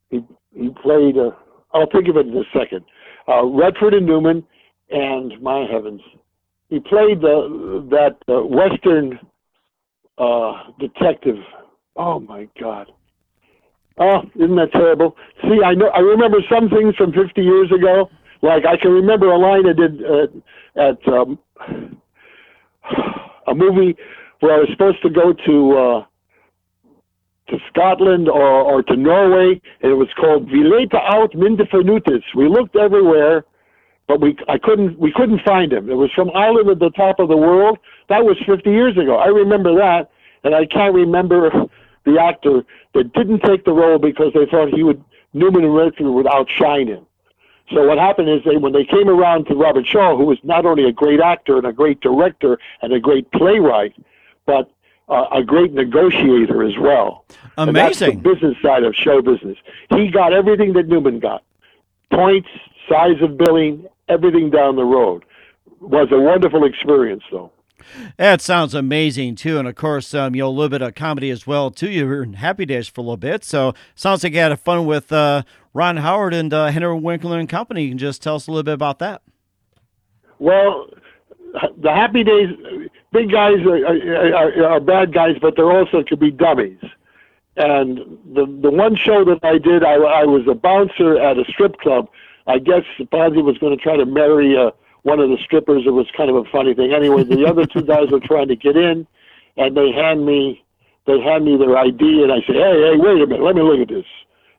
[0.10, 0.24] He
[0.54, 1.18] he played.
[1.18, 1.32] Uh,
[1.74, 2.84] I'll think of it in a second.
[3.30, 4.44] Uh, Redford and Newman,
[4.90, 6.02] and my heavens,
[6.70, 9.20] he played the that uh, Western
[10.18, 11.38] uh, detective.
[11.96, 12.92] Oh my God.
[14.00, 15.16] Oh, isn't that terrible?
[15.42, 18.10] See, I know I remember some things from 50 years ago.
[18.42, 20.28] Like I can remember a line I did uh,
[20.80, 21.40] at um,
[23.48, 23.96] a movie
[24.40, 26.06] where I was supposed to go to uh,
[27.50, 32.22] to Scotland or, or to Norway, and it was called Vileta out Mindefernutis.
[32.36, 33.46] We looked everywhere,
[34.08, 35.90] but we I couldn't we couldn't find him.
[35.90, 37.78] It was from Island at the top of the world.
[38.10, 39.18] That was 50 years ago.
[39.18, 40.10] I remember that,
[40.44, 41.52] and I can't remember
[42.06, 45.04] the actor that didn't take the role because they thought he would
[45.34, 47.06] Newman and Redford would outshine him.
[47.74, 50.66] So what happened is they when they came around to Robert Shaw, who was not
[50.66, 53.94] only a great actor and a great director and a great playwright,
[54.46, 54.72] but
[55.10, 57.26] uh, a great negotiator as well.
[57.58, 58.22] And that's Amazing.
[58.22, 59.58] the business side of show business.
[59.90, 61.44] He got everything that Newman got:
[62.10, 62.48] points,
[62.88, 65.24] size of billing, everything down the road.
[65.80, 67.52] Was a wonderful experience, though.
[68.18, 71.30] That sounds amazing too, and of course, um, you know, a little bit of comedy
[71.30, 71.90] as well too.
[71.90, 74.58] You were in Happy Days for a little bit, so sounds like you had a
[74.58, 75.44] fun with uh,
[75.74, 77.84] Ron Howard and uh, Henry Winkler and Company.
[77.84, 79.22] You can just tell us a little bit about that.
[80.40, 80.90] Well,
[81.78, 82.50] the Happy Days,
[83.12, 86.80] big guys are, are, are, are bad guys, but they're also could be dummies.
[87.56, 88.00] And
[88.34, 91.78] the the one show that I did, I, I was a bouncer at a strip
[91.78, 92.10] club.
[92.48, 94.72] I guess Fonzie was going to try to marry uh,
[95.04, 95.84] one of the strippers.
[95.86, 96.94] It was kind of a funny thing.
[96.94, 99.06] Anyway, the other two guys were trying to get in,
[99.58, 100.64] and they hand me
[101.06, 103.62] they hand me their ID, and I say, hey, hey, wait a minute, let me
[103.62, 104.04] look at this.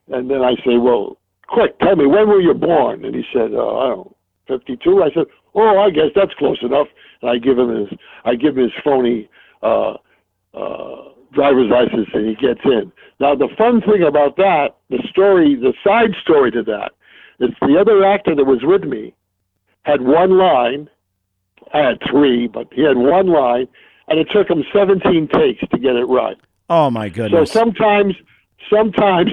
[0.09, 3.05] And then I say, well, quick, tell me when were you born?
[3.05, 4.17] And he said, uh, I don't know,
[4.49, 5.03] 52.
[5.03, 6.89] I said, Oh, I guess that's close enough.
[7.23, 9.29] And I give him his, I give him his phony
[9.63, 9.95] uh,
[10.55, 12.93] uh, driver's license, and he gets in.
[13.21, 16.93] Now, the fun thing about that, the story, the side story to that,
[17.41, 19.15] is the other actor that was with me
[19.83, 20.89] had one line.
[21.73, 23.69] I had three, but he had one line,
[24.09, 26.37] and it took him 17 takes to get it right.
[26.71, 27.51] Oh my goodness!
[27.51, 28.15] So sometimes,
[28.71, 29.31] sometimes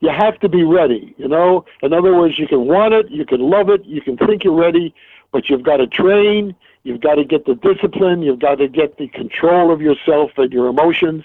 [0.00, 1.14] you have to be ready.
[1.16, 4.16] You know, in other words, you can want it, you can love it, you can
[4.16, 4.94] think you're ready,
[5.32, 6.54] but you've got to train.
[6.84, 8.22] You've got to get the discipline.
[8.22, 11.24] You've got to get the control of yourself and your emotions,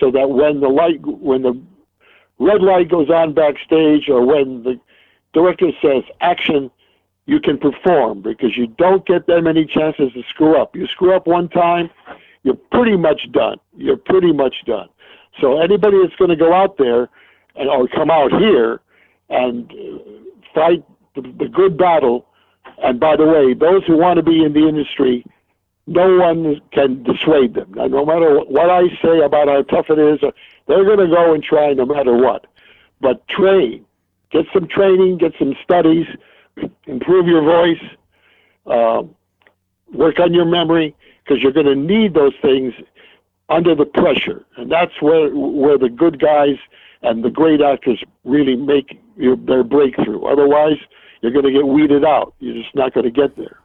[0.00, 1.60] so that when the light, when the
[2.38, 4.80] red light goes on backstage, or when the
[5.36, 6.70] director says action,
[7.26, 10.74] you can perform because you don't get that many chances to screw up.
[10.74, 11.90] You screw up one time,
[12.42, 13.58] you're pretty much done.
[13.76, 14.88] You're pretty much done.
[15.40, 17.10] So anybody that's going to go out there
[17.54, 18.80] and or come out here
[19.28, 19.98] and uh,
[20.54, 20.82] fight
[21.14, 22.24] the, the good battle,
[22.82, 25.22] and by the way, those who want to be in the industry,
[25.86, 27.72] no one can dissuade them.
[27.74, 30.30] Now, no matter what I say about how tough it is, uh,
[30.66, 32.46] they're going to go and try no matter what.
[33.00, 33.84] But train,
[34.30, 36.06] get some training, get some studies,
[36.86, 37.82] improve your voice,
[38.66, 39.14] um,
[39.92, 42.72] work on your memory, because you're going to need those things
[43.48, 46.56] under the pressure, and that's where where the good guys
[47.02, 50.24] and the great actors really make your, their breakthrough.
[50.24, 50.78] Otherwise,
[51.20, 52.34] you're going to get weeded out.
[52.40, 53.58] You're just not going to get there.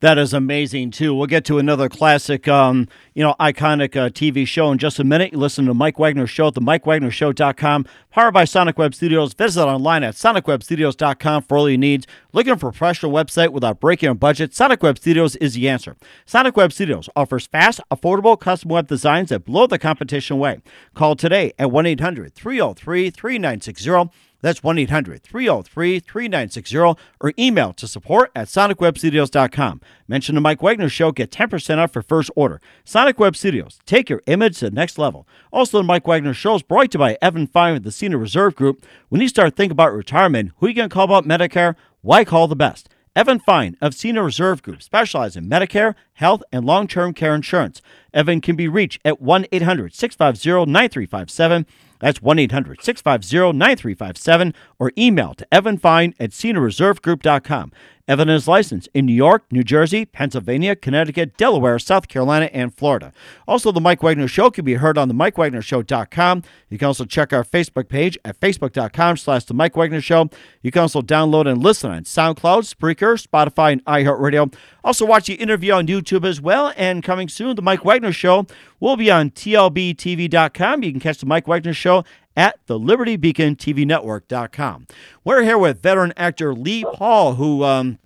[0.00, 1.14] That is amazing too.
[1.14, 5.04] We'll get to another classic, um, you know, iconic uh, TV show in just a
[5.04, 5.32] minute.
[5.32, 9.34] You listen to Mike Wagner Show at the MikeWagnerShow.com, powered by Sonic Web Studios.
[9.34, 12.06] Visit online at SonicWebStudios.com for all your needs.
[12.32, 14.54] Looking for a professional website without breaking a budget?
[14.54, 15.96] Sonic Web Studios is the answer.
[16.26, 20.60] Sonic Web Studios offers fast, affordable custom web designs that blow the competition away.
[20.94, 24.10] Call today at 1 800 303 3960.
[24.44, 29.80] That's 1 800 303 3960 or email to support at sonicwebstudios.com.
[30.06, 32.60] Mention the Mike Wagner Show, get 10% off your first order.
[32.84, 35.26] Sonic Web Studios, take your image to the next level.
[35.50, 38.18] Also, the Mike Wagner Show is brought to you by Evan Fine with the Senior
[38.18, 38.84] Reserve Group.
[39.08, 41.74] When you start thinking about retirement, who you going to call about Medicare?
[42.02, 42.90] Why call the best?
[43.16, 47.80] Evan Fine of Senior Reserve Group specializes in Medicare, health, and long term care insurance.
[48.12, 51.64] Evan can be reached at 1 800 650 9357.
[52.00, 57.72] That's 1 800 650 9357 or email to evanfine at seniorreservegroup.com.
[58.06, 63.14] Evan is licensed in New York, New Jersey, Pennsylvania, Connecticut, Delaware, South Carolina, and Florida.
[63.48, 66.42] Also, The Mike Wagner Show can be heard on the MikeWagnerShow.com.
[66.68, 70.28] You can also check our Facebook page at facebook.com slash The Mike Wagner Show.
[70.60, 74.54] You can also download and listen on SoundCloud, Spreaker, Spotify, and iHeartRadio.
[74.84, 76.74] Also, watch the interview on YouTube as well.
[76.76, 78.46] And coming soon, The Mike Wagner Show
[78.80, 80.82] will be on TLBTV.com.
[80.82, 82.04] You can catch The Mike Wagner Show
[82.36, 84.86] at the Liberty Beacon TV Network.com.
[85.24, 87.98] We're here with veteran actor Lee Paul, who um,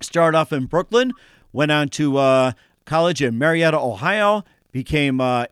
[0.00, 1.12] started off in Brooklyn,
[1.52, 2.52] went on to uh,
[2.84, 5.46] college in Marietta, Ohio, became uh,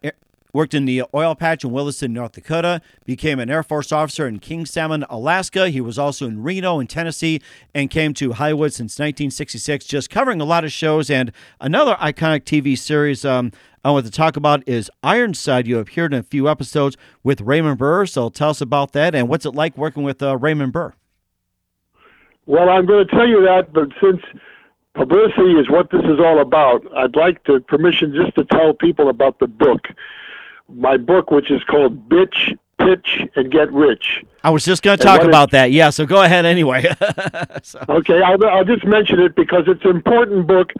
[0.52, 4.38] worked in the oil patch in Williston, North Dakota, became an Air Force officer in
[4.38, 5.68] King Salmon, Alaska.
[5.68, 7.40] He was also in Reno in Tennessee
[7.74, 11.10] and came to Hollywood since 1966, just covering a lot of shows.
[11.10, 13.52] And another iconic TV series um,
[13.88, 15.66] I want to talk about is Ironside.
[15.66, 19.30] You appeared in a few episodes with Raymond Burr, so tell us about that and
[19.30, 20.92] what's it like working with uh, Raymond Burr?
[22.44, 24.20] Well, I'm going to tell you that, but since
[24.94, 29.08] publicity is what this is all about, I'd like to permission just to tell people
[29.08, 29.86] about the book.
[30.68, 34.22] My book, which is called Bitch, Pitch, and Get Rich.
[34.44, 35.72] I was just going to talk what it- about that.
[35.72, 36.84] Yeah, so go ahead anyway.
[37.62, 40.72] So- Okay, I'll, I'll just mention it because it's an important book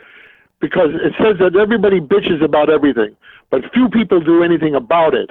[0.60, 3.16] because it says that everybody bitches about everything,
[3.50, 5.30] but few people do anything about it.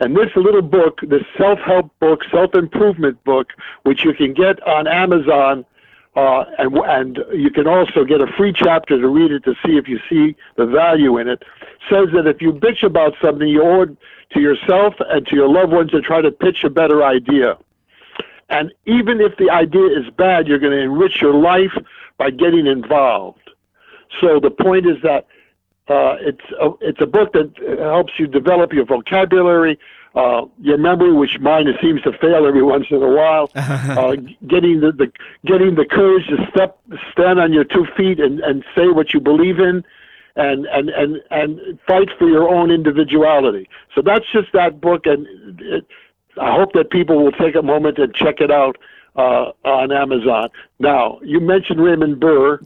[0.00, 3.52] And this little book, this self-help book, self-improvement book,
[3.84, 5.64] which you can get on Amazon,
[6.16, 9.76] uh, and and you can also get a free chapter to read it to see
[9.76, 11.42] if you see the value in it.
[11.90, 13.96] Says that if you bitch about something, you owe it
[14.32, 17.56] to yourself and to your loved ones to try to pitch a better idea.
[18.48, 21.72] And even if the idea is bad, you're going to enrich your life
[22.18, 23.43] by getting involved.
[24.20, 25.26] So the point is that
[25.88, 29.78] uh, it's a, it's a book that helps you develop your vocabulary,
[30.14, 33.50] uh, your memory, which mine seems to fail every once in a while.
[33.54, 35.12] uh, getting the, the
[35.44, 36.78] getting the courage to step
[37.12, 39.84] stand on your two feet and, and say what you believe in,
[40.36, 43.68] and and and and fight for your own individuality.
[43.94, 45.26] So that's just that book, and
[45.60, 45.86] it,
[46.40, 48.76] I hope that people will take a moment and check it out
[49.16, 50.48] uh, on Amazon.
[50.78, 52.60] Now, you mentioned Raymond Burr,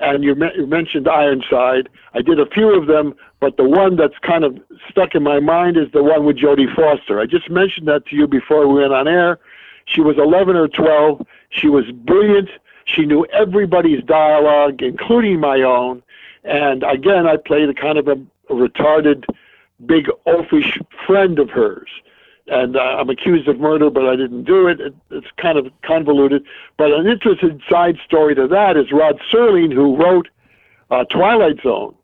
[0.00, 1.88] and you, me- you mentioned Ironside.
[2.14, 4.58] I did a few of them, but the one that's kind of
[4.90, 7.20] stuck in my mind is the one with Jodie Foster.
[7.20, 9.38] I just mentioned that to you before we went on air.
[9.86, 11.26] She was 11 or 12.
[11.50, 12.48] She was brilliant.
[12.84, 16.02] She knew everybody's dialogue, including my own.
[16.44, 18.16] And again, I played a kind of a,
[18.48, 19.24] a retarded,
[19.86, 21.88] big oafish friend of hers.
[22.50, 24.80] And uh, I'm accused of murder, but I didn't do it.
[24.80, 24.94] it.
[25.10, 26.44] It's kind of convoluted.
[26.76, 30.28] But an interesting side story to that is Rod Serling, who wrote
[30.90, 31.94] uh, Twilight Zone,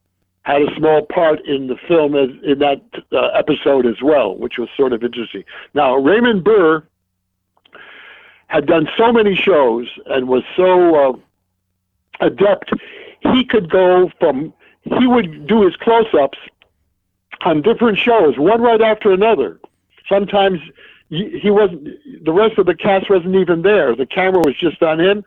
[0.42, 2.80] had a small part in the film as, in that
[3.10, 5.42] uh, episode as well, which was sort of interesting.
[5.74, 6.84] Now, Raymond Burr
[8.46, 11.12] had done so many shows and was so uh,
[12.20, 12.72] adept,
[13.20, 16.38] he could go from, he would do his close ups
[17.44, 19.58] on different shows, one right after another.
[20.08, 20.60] Sometimes
[21.08, 21.88] he wasn't,
[22.24, 23.94] the rest of the cast wasn't even there.
[23.94, 25.24] The camera was just on him.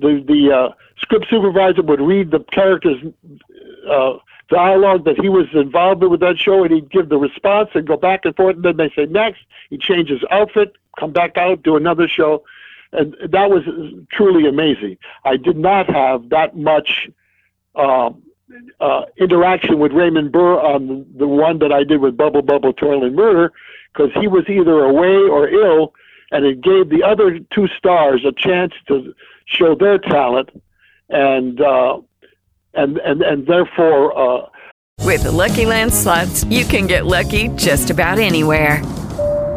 [0.00, 3.00] The, the uh, script supervisor would read the character's
[3.88, 4.14] uh,
[4.48, 7.96] dialogue that he was involved with that show, and he'd give the response and go
[7.96, 8.56] back and forth.
[8.56, 12.42] And then they say next, he'd change his outfit, come back out, do another show,
[12.92, 13.62] and that was
[14.10, 14.98] truly amazing.
[15.24, 17.08] I did not have that much
[17.74, 18.22] um,
[18.80, 23.04] uh, interaction with Raymond Burr on the one that I did with Bubble Bubble Toil
[23.04, 23.52] and Murder,
[23.92, 25.94] because he was either away or ill,
[26.30, 29.14] and it gave the other two stars a chance to
[29.46, 30.50] show their talent,
[31.08, 32.00] and uh,
[32.74, 34.16] and and and therefore.
[34.16, 34.48] Uh,
[35.00, 38.82] with the Lucky Land slots, you can get lucky just about anywhere.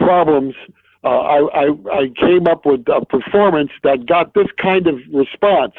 [0.00, 0.54] problems,
[1.04, 5.74] uh, I, I, I came up with a performance that got this kind of response.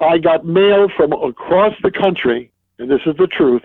[0.00, 3.62] I got mail from across the country, and this is the truth,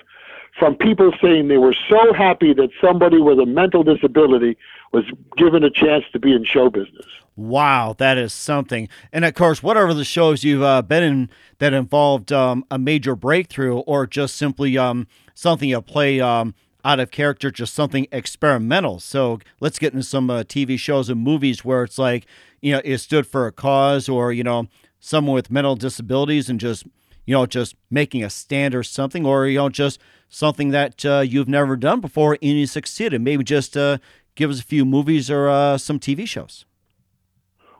[0.57, 4.57] from people saying they were so happy that somebody with a mental disability
[4.93, 5.03] was
[5.37, 7.05] given a chance to be in show business.
[7.35, 8.87] Wow, that is something.
[9.11, 11.29] And of course, whatever the shows you've uh, been in
[11.59, 16.55] that involved um, a major breakthrough or just simply um, something you play um,
[16.85, 18.99] out of character, just something experimental.
[18.99, 22.27] So let's get into some uh, TV shows and movies where it's like,
[22.61, 24.67] you know, it stood for a cause or, you know,
[24.99, 26.85] someone with mental disabilities and just,
[27.25, 31.21] you know, just making a stand or something, or, you know, just something that uh,
[31.21, 33.19] you've never done before and you succeeded.
[33.19, 33.97] Maybe just uh,
[34.35, 36.65] give us a few movies or uh, some TV shows.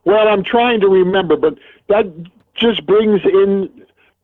[0.03, 2.05] Well, I'm trying to remember, but that
[2.55, 3.69] just brings in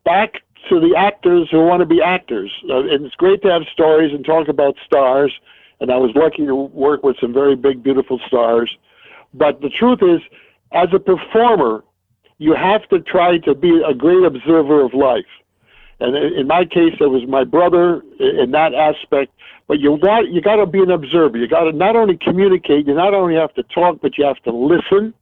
[0.06, 2.52] back to the actors who want to be actors.
[2.70, 5.32] Uh, and it's great to have stories and talk about stars.
[5.80, 8.72] And I was lucky to work with some very big, beautiful stars.
[9.34, 10.22] But the truth is,
[10.72, 11.84] as a performer,
[12.38, 15.26] you have to try to be a great observer of life.
[16.00, 19.32] And in my case, it was my brother in that aspect.
[19.68, 21.38] But you got you got to be an observer.
[21.38, 22.88] You got to not only communicate.
[22.88, 25.14] You not only have to talk, but you have to listen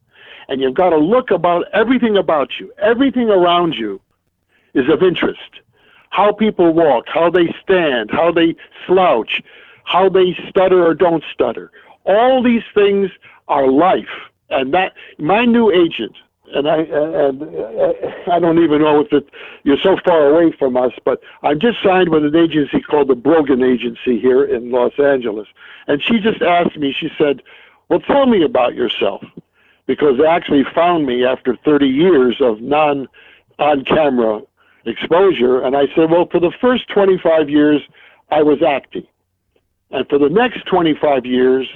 [0.49, 4.01] and you've got to look about everything about you, everything around you
[4.79, 5.61] is of interest.
[6.09, 8.55] How people walk, how they stand, how they
[8.87, 9.41] slouch,
[9.83, 11.71] how they stutter or don't stutter.
[12.05, 13.11] All these things
[13.47, 14.09] are life.
[14.49, 16.15] And that my new agent,
[16.55, 17.43] and I and
[18.31, 19.29] I don't even know if it,
[19.63, 23.15] you're so far away from us, but I just signed with an agency called the
[23.15, 25.47] Brogan Agency here in Los Angeles,
[25.87, 26.95] and she just asked me.
[26.99, 27.43] She said,
[27.89, 29.23] "Well, tell me about yourself."
[29.89, 33.07] because they actually found me after 30 years of non
[33.57, 34.39] on camera
[34.85, 35.61] exposure.
[35.61, 37.81] And I said, well, for the first 25 years,
[38.31, 39.07] I was acting.
[39.91, 41.67] And for the next 25 years,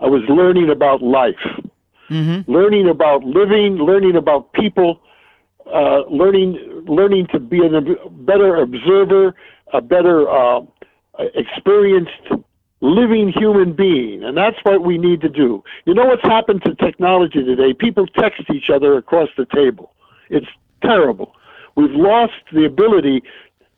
[0.00, 1.34] I was learning about life,
[2.10, 2.50] mm-hmm.
[2.50, 5.00] learning about living, learning about people,
[5.72, 7.80] uh, learning, learning to be a
[8.10, 9.34] better observer,
[9.72, 10.60] a better uh,
[11.34, 12.44] experienced
[12.80, 14.22] living human being.
[14.22, 15.64] And that's what we need to do.
[15.86, 17.72] You know what's happened to technology today?
[17.72, 19.94] People text each other across the table.
[20.28, 20.46] It's
[20.82, 21.34] terrible.
[21.76, 23.22] We've lost the ability,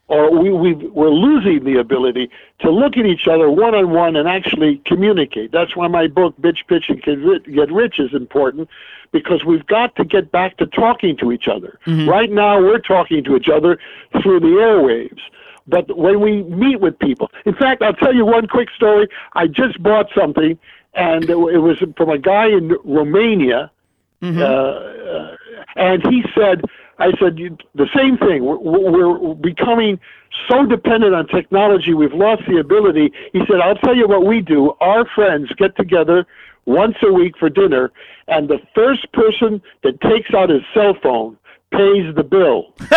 [0.08, 2.30] or we, we we're losing the ability
[2.60, 5.52] to look at each other one on one and actually communicate.
[5.52, 8.68] That's why my book, Bitch, Pitch, and Get Rich, is important
[9.12, 11.78] because we've got to get back to talking to each other.
[11.86, 12.08] Mm-hmm.
[12.08, 13.78] Right now, we're talking to each other
[14.22, 15.20] through the airwaves.
[15.66, 19.08] But when we meet with people, in fact, I'll tell you one quick story.
[19.32, 20.58] I just bought something,
[20.94, 23.70] and it was from a guy in Romania,
[24.22, 24.40] mm-hmm.
[24.40, 25.36] uh,
[25.74, 26.62] and he said,
[26.98, 27.36] "I said
[27.74, 28.44] the same thing.
[28.44, 29.98] We're, we're becoming
[30.48, 34.40] so dependent on technology, we've lost the ability." He said, "I'll tell you what we
[34.40, 34.72] do.
[34.80, 36.26] Our friends get together."
[36.68, 37.92] Once a week for dinner,
[38.26, 41.38] and the first person that takes out his cell phone
[41.70, 42.74] pays the bill.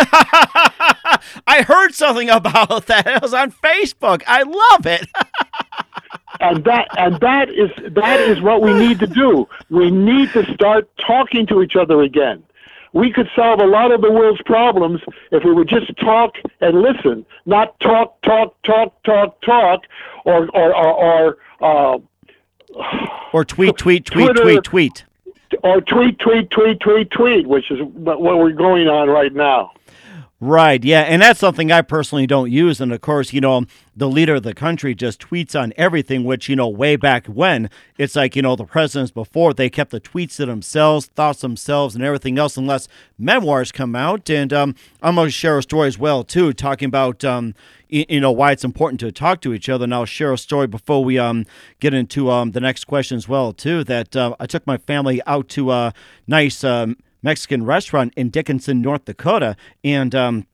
[1.46, 3.06] I heard something about that.
[3.06, 4.22] It was on Facebook.
[4.26, 5.08] I love it.
[6.40, 9.48] and that and that is that is what we need to do.
[9.68, 12.42] We need to start talking to each other again.
[12.92, 16.82] We could solve a lot of the world's problems if we would just talk and
[16.82, 19.82] listen, not talk, talk, talk, talk, talk,
[20.24, 21.98] or or or, or uh,
[23.32, 25.04] or tweet, tweet, tweet, Twitter, tweet, tweet,
[25.62, 29.72] or tweet, tweet, tweet, tweet, tweet, which is what we're going on right now.
[30.42, 32.80] Right, yeah, and that's something I personally don't use.
[32.80, 36.48] And of course, you know, the leader of the country just tweets on everything, which,
[36.48, 37.68] you know, way back when,
[37.98, 41.94] it's like, you know, the presidents before, they kept the tweets to themselves, thoughts themselves,
[41.94, 42.88] and everything else, unless
[43.18, 44.30] memoirs come out.
[44.30, 47.54] And um, I'm going to share a story as well, too, talking about, um,
[47.90, 49.84] you, you, know, why it's important to talk to each other.
[49.84, 51.44] And I'll share a story before we um,
[51.80, 55.20] get into um, the next question as well, too, that uh, I took my family
[55.26, 55.92] out to a
[56.26, 56.64] nice.
[57.22, 59.56] Mexican restaurant in Dickinson, North Dakota.
[59.84, 60.46] And, um,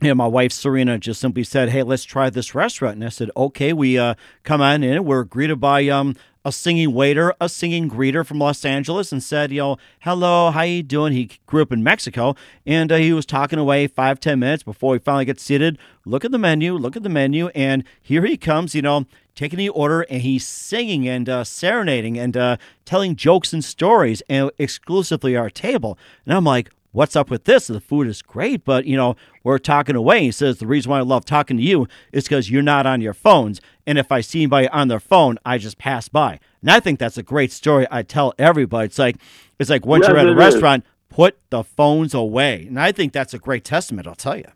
[0.00, 3.08] you know, my wife Serena just simply said, "Hey, let's try this restaurant." And I
[3.08, 5.04] said, "Okay." We uh, come on in.
[5.04, 9.50] We're greeted by um, a singing waiter, a singing greeter from Los Angeles, and said,
[9.50, 12.34] "You know, hello, how you doing?" He grew up in Mexico,
[12.66, 15.78] and uh, he was talking away five ten minutes before he finally get seated.
[16.04, 16.74] Look at the menu.
[16.74, 18.74] Look at the menu, and here he comes.
[18.74, 23.52] You know, taking the order, and he's singing and uh, serenading and uh, telling jokes
[23.52, 25.98] and stories, and exclusively our table.
[26.26, 27.66] And I'm like, what's up with this?
[27.66, 30.22] The food is great, but you know, we're talking away.
[30.22, 33.00] He says the reason why I love talking to you is because you're not on
[33.00, 33.60] your phones.
[33.86, 36.40] And if I see anybody on their phone, I just pass by.
[36.62, 37.86] And I think that's a great story.
[37.90, 38.86] I tell everybody.
[38.86, 39.16] It's like
[39.58, 40.38] it's like once Yes, you're at a it is.
[40.38, 42.66] restaurant, put the phones away.
[42.66, 44.46] And I think that's a great testament, I'll tell you.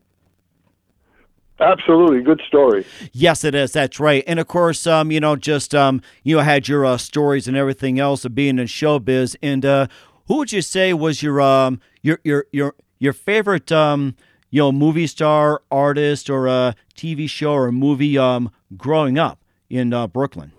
[1.61, 2.87] Absolutely, good story.
[3.13, 3.73] Yes, it is.
[3.73, 4.23] That's right.
[4.29, 7.57] And of course, um, you know, just um, you know, had your uh, stories and
[7.57, 9.35] everything else of being in showbiz.
[9.43, 9.89] And uh,
[10.29, 14.15] who would you say was your um, your your your your favorite um,
[14.51, 19.39] you know, movie star, artist, or a TV show or movie um, growing up
[19.71, 20.53] in uh, Brooklyn?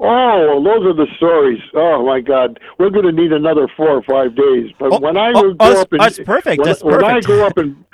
[0.00, 1.60] Oh, those are the stories.
[1.74, 4.70] Oh my God, we're going to need another four or five days.
[4.78, 6.58] But when I oh, grew that's- up in that's perfect.
[6.60, 7.84] When, That's when I grew up in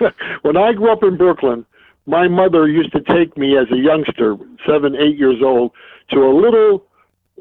[0.42, 1.64] when I grew up in Brooklyn,
[2.06, 5.72] my mother used to take me as a youngster, seven, eight years old,
[6.10, 6.84] to a little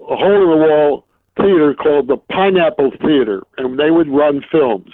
[0.01, 1.05] hole in the wall
[1.37, 4.91] theater called the Pineapple Theater, and they would run films.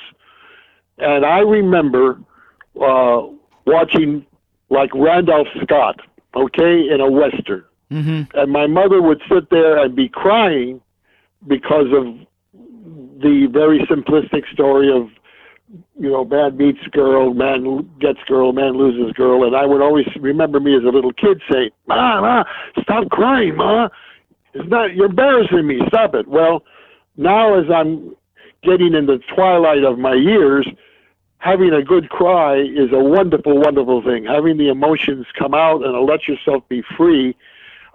[0.97, 2.19] And I remember
[2.79, 3.21] uh,
[3.65, 4.25] watching
[4.73, 5.99] like Randolph Scott,
[6.35, 7.63] okay, in a western.
[7.91, 8.35] Mm-hmm.
[8.35, 10.81] and my mother would sit there and be crying
[11.47, 12.05] because of
[13.21, 15.09] the very simplistic story of
[15.99, 19.43] you know man meets girl man gets girl man loses girl.
[19.43, 22.43] And i would always remember me as a little kid saying ma ma
[22.81, 23.89] stop crying ma.
[24.55, 25.79] It's not you're embarrassing me.
[25.87, 26.27] Stop it.
[26.27, 26.63] Well
[27.15, 28.15] now as i'm
[28.63, 30.67] getting in the twilight of my years
[31.43, 35.93] having a good cry is a wonderful wonderful thing having the emotions come out and
[36.05, 37.35] let yourself be free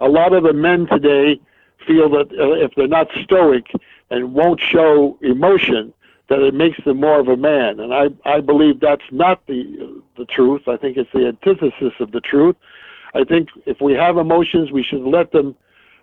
[0.01, 1.39] a lot of the men today
[1.85, 3.65] feel that uh, if they're not stoic
[4.09, 5.93] and won't show emotion,
[6.29, 7.79] that it makes them more of a man.
[7.79, 10.67] And I, I believe that's not the the truth.
[10.67, 12.55] I think it's the antithesis of the truth.
[13.15, 15.55] I think if we have emotions, we should let them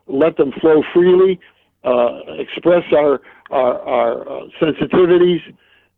[0.08, 1.38] let them flow freely,
[1.84, 3.20] uh, express our
[3.50, 5.40] our, our uh, sensitivities,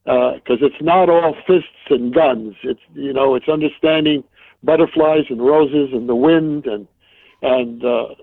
[0.08, 2.54] because it's not all fists and guns.
[2.62, 4.24] It's you know it's understanding
[4.62, 6.86] butterflies and roses and the wind and
[7.42, 8.14] and uh,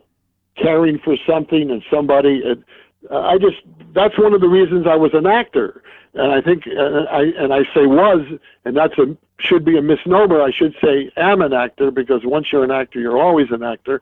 [0.58, 2.42] caring for something and somebody.
[2.44, 2.64] And
[3.12, 3.58] uh, I just
[3.94, 5.84] that's one of the reasons I was an actor,
[6.16, 8.22] and I think and I and I say was,
[8.66, 10.42] and that's a should be a misnomer.
[10.42, 14.02] I should say am an actor because once you're an actor, you're always an actor.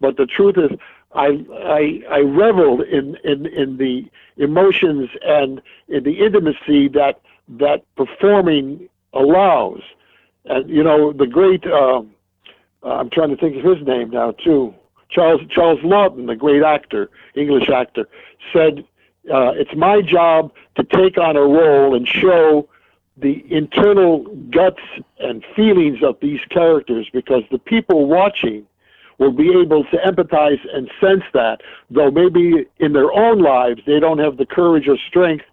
[0.00, 0.78] But the truth is,
[1.16, 4.04] I I I reveled in in in the
[4.36, 9.80] emotions and in the intimacy that that performing allows.
[10.44, 11.66] And you know the great.
[11.66, 12.12] Um,
[12.82, 14.74] I'm trying to think of his name now too.
[15.08, 18.08] Charles Charles Laughton, the great actor, English actor,
[18.52, 18.84] said,
[19.32, 22.68] uh, "It's my job to take on a role and show
[23.16, 24.82] the internal guts
[25.18, 28.66] and feelings of these characters because the people watching
[29.18, 31.60] will be able to empathize and sense that,
[31.90, 35.44] though maybe in their own lives they don't have the courage or strength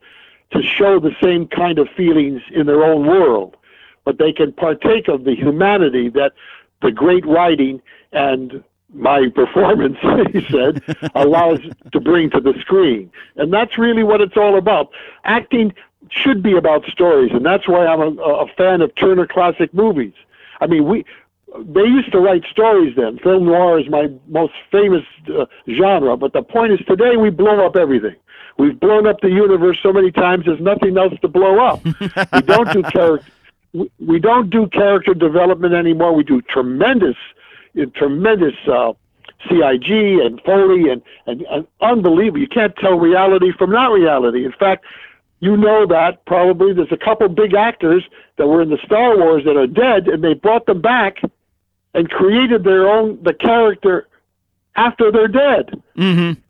[0.51, 3.55] to show the same kind of feelings in their own world,
[4.05, 6.34] but they can partake of the humanity that
[6.82, 9.97] the great writing and my performance,
[10.32, 10.84] he said,
[11.16, 11.59] allows
[11.91, 13.11] to bring to the screen.
[13.36, 14.89] And that's really what it's all about.
[15.24, 15.74] Acting
[16.09, 20.14] should be about stories, and that's why I'm a, a fan of Turner Classic Movies.
[20.61, 21.05] I mean, we
[21.60, 23.20] they used to write stories then.
[23.20, 27.66] Film noir is my most famous uh, genre, but the point is today we blow
[27.66, 28.16] up everything.
[28.58, 30.45] We've blown up the universe so many times.
[30.45, 31.84] There's nothing else to blow up.
[31.86, 33.28] we don't do character.
[33.74, 36.14] We, we don't do character development anymore.
[36.14, 37.16] We do tremendous,
[37.80, 38.93] uh, tremendous uh,
[39.49, 42.39] CIG and Foley and, and, and unbelievable.
[42.39, 44.45] You can't tell reality from not reality.
[44.45, 44.86] In fact,
[45.39, 48.04] you know that probably there's a couple big actors
[48.38, 51.18] that were in the Star Wars that are dead, and they brought them back
[51.94, 54.08] and created their own the character
[54.76, 55.82] after they're dead.
[55.98, 56.41] Mm-hmm.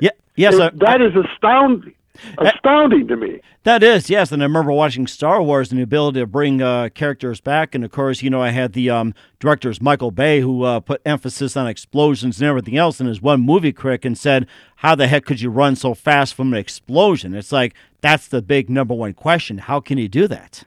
[0.00, 0.10] Yeah.
[0.36, 0.58] Yes.
[0.58, 1.94] I- that is astounding.
[2.38, 3.40] Astounding to me.
[3.64, 4.30] That is, yes.
[4.30, 7.74] And I remember watching Star Wars and the ability to bring uh, characters back.
[7.74, 11.02] And of course, you know, I had the um, directors Michael Bay who uh, put
[11.04, 15.08] emphasis on explosions and everything else in his one movie critic and said, How the
[15.08, 17.34] heck could you run so fast from an explosion?
[17.34, 19.58] It's like, that's the big number one question.
[19.58, 20.62] How can you do that?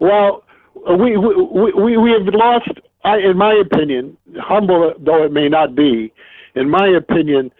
[0.00, 0.49] Well, uh,
[0.88, 2.70] we we we, we have lost.
[3.02, 6.12] I, in my opinion, humble though it may not be,
[6.54, 7.50] in my opinion,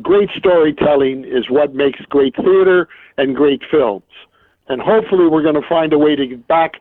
[0.00, 4.02] great storytelling is what makes great theater and great films.
[4.68, 6.80] And hopefully, we're going to find a way to get back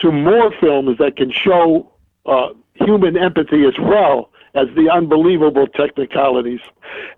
[0.00, 1.90] to more films that can show
[2.26, 6.60] uh, human empathy as well as the unbelievable technicalities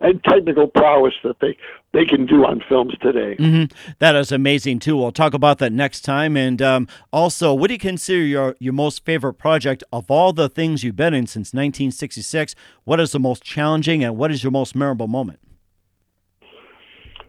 [0.01, 1.57] and technical prowess that they,
[1.93, 3.34] they can do on films today.
[3.36, 3.64] hmm
[3.99, 4.97] That is amazing too.
[4.97, 6.36] We'll talk about that next time.
[6.36, 10.49] And um, also, what do you consider your your most favorite project of all the
[10.49, 12.55] things you've been in since 1966?
[12.84, 15.41] What is the most challenging, and what is your most memorable moment?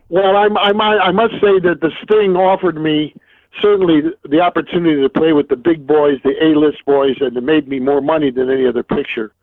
[0.10, 3.16] Well, I'm, I, might- I must say that the Sting offered me
[3.62, 7.68] certainly the opportunity to play with the big boys, the A-list boys, and it made
[7.68, 9.34] me more money than any other picture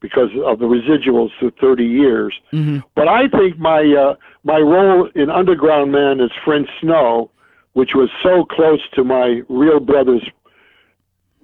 [0.00, 2.34] because of the residuals through 30 years.
[2.52, 2.78] Mm-hmm.
[2.94, 7.30] But I think my uh, my role in Underground Man as Fritz Snow,
[7.72, 10.28] which was so close to my real brother's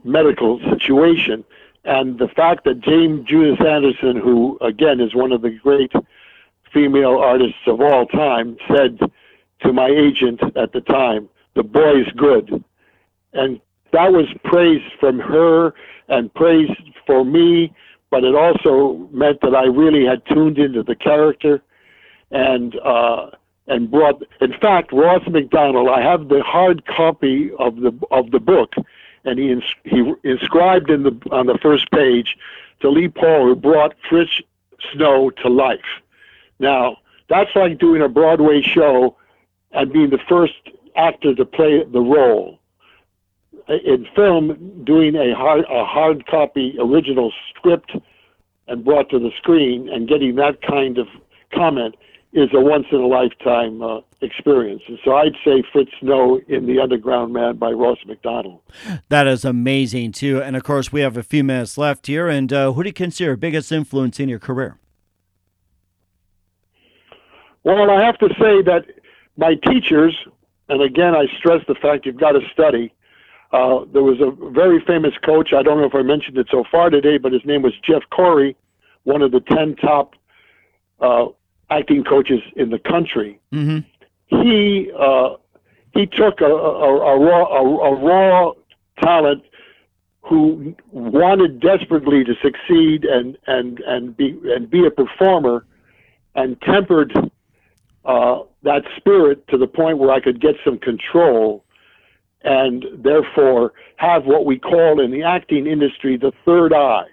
[0.05, 1.45] medical situation,
[1.85, 5.93] and the fact that Dame Judith Anderson, who again is one of the great
[6.73, 8.99] female artists of all time, said
[9.61, 12.63] to my agent at the time, "The boy's good,"
[13.33, 13.61] and
[13.93, 15.73] that was praise from her
[16.09, 16.71] and praise
[17.07, 17.73] for me.
[18.15, 21.61] But it also meant that I really had tuned into the character
[22.31, 23.31] and uh,
[23.67, 24.23] and brought.
[24.41, 25.89] In fact, Ross Macdonald.
[25.89, 28.75] I have the hard copy of the of the book,
[29.25, 32.37] and he ins- he inscribed in the on the first page
[32.83, 34.41] to Lee Paul, who brought Fritz
[34.93, 35.81] Snow to life.
[36.61, 36.99] Now
[37.29, 39.17] that's like doing a Broadway show
[39.73, 42.61] and being the first actor to play the role.
[43.69, 47.93] In film, doing a hard a hard copy original script
[48.69, 51.07] and brought to the screen and getting that kind of
[51.53, 51.95] comment
[52.35, 54.83] is a once in a lifetime uh, experience.
[54.89, 58.61] And so I'd say Fritz Snow in The Underground Man by Ross Macdonald.
[59.09, 60.43] That is amazing too.
[60.43, 62.29] And of course, we have a few minutes left here.
[62.29, 64.79] And uh, who do you consider biggest influence in your career?
[67.63, 68.85] Well, I have to say that
[69.37, 70.15] my teachers,
[70.69, 72.93] and again, I stress the fact you've got to study.
[73.55, 75.53] Uh, there was a very famous coach.
[75.53, 78.03] I don't know if I mentioned it so far today, but his name was Jeff
[78.11, 78.57] Corey,
[79.05, 80.15] one of the 10 top
[81.01, 81.27] uh,
[81.71, 83.39] acting coaches in the country.
[83.53, 84.43] Mm-hmm.
[84.43, 85.37] He uh,
[85.93, 88.53] he took a, a, a raw a, a raw
[89.01, 89.45] talent
[90.23, 95.65] who wanted desperately to succeed and and and be and be a performer,
[96.35, 97.13] and tempered
[98.05, 101.64] uh, that spirit to the point where I could get some control,
[102.45, 107.07] and therefore have what we call in the acting industry the third eye.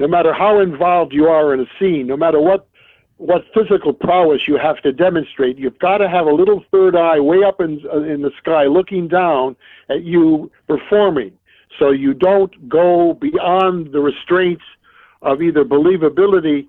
[0.00, 2.66] No matter how involved you are in a scene, no matter what
[3.18, 7.20] what physical prowess you have to demonstrate, you've got to have a little third eye
[7.20, 9.54] way up in in the sky, looking down
[9.90, 11.32] at you performing,
[11.78, 14.64] so you don't go beyond the restraints
[15.20, 16.66] of either believability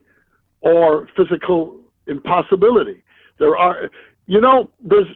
[0.61, 1.75] or physical
[2.07, 3.01] impossibility.
[3.39, 3.89] There are,
[4.27, 5.07] you know, there's.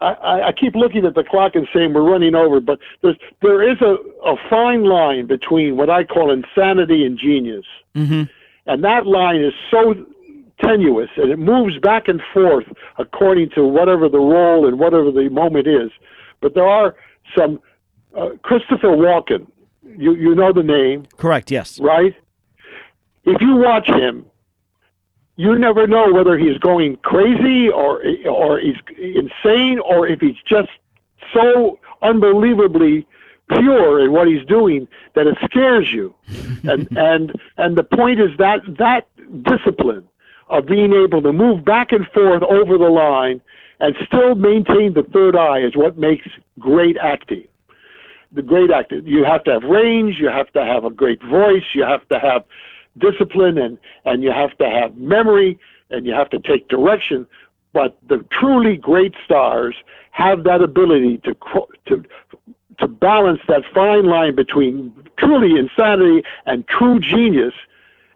[0.00, 3.16] I, I- I keep looking at the clock and saying we're running over, but there's
[3.42, 7.64] there is a, a fine line between what I call insanity and genius,
[7.94, 8.22] Mm-hmm.
[8.66, 9.94] and that line is so
[10.62, 12.64] tenuous and it moves back and forth
[12.98, 15.90] according to whatever the role and whatever the moment is.
[16.40, 16.94] But there are
[17.36, 17.60] some
[18.16, 19.46] uh, Christopher Walken.
[19.96, 21.50] You you know the name, Correct.
[21.50, 21.78] Yes.
[21.80, 22.14] right?
[23.24, 24.24] If you watch him,
[25.36, 30.70] you never know whether he's going crazy or or he's insane or if he's just
[31.32, 33.06] so unbelievably
[33.48, 36.14] pure in what he's doing that it scares you.
[36.64, 39.06] and and and the point is that that
[39.42, 40.08] discipline
[40.48, 43.40] of being able to move back and forth over the line
[43.80, 46.26] and still maintain the third eye is what makes
[46.58, 47.46] great acting
[48.32, 48.98] the great actor.
[48.98, 50.16] You have to have range.
[50.20, 51.64] You have to have a great voice.
[51.74, 52.44] You have to have
[52.98, 55.58] discipline, and and you have to have memory.
[55.90, 57.26] and you have to take direction.
[57.72, 59.76] But the truly great stars
[60.10, 61.36] have that ability to
[61.86, 62.04] to
[62.78, 67.54] to balance that fine line between truly insanity and true genius,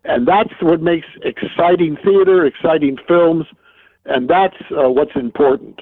[0.05, 3.47] and that's what makes exciting theater, exciting films,
[4.05, 5.79] and that's uh, what's important.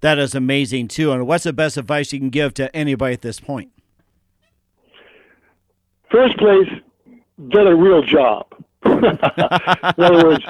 [0.00, 1.12] That is amazing too.
[1.12, 3.70] And what's the best advice you can give to anybody at this point?
[6.10, 6.68] First place,
[7.50, 8.46] get a real job.
[8.84, 9.18] In
[9.98, 10.44] other words,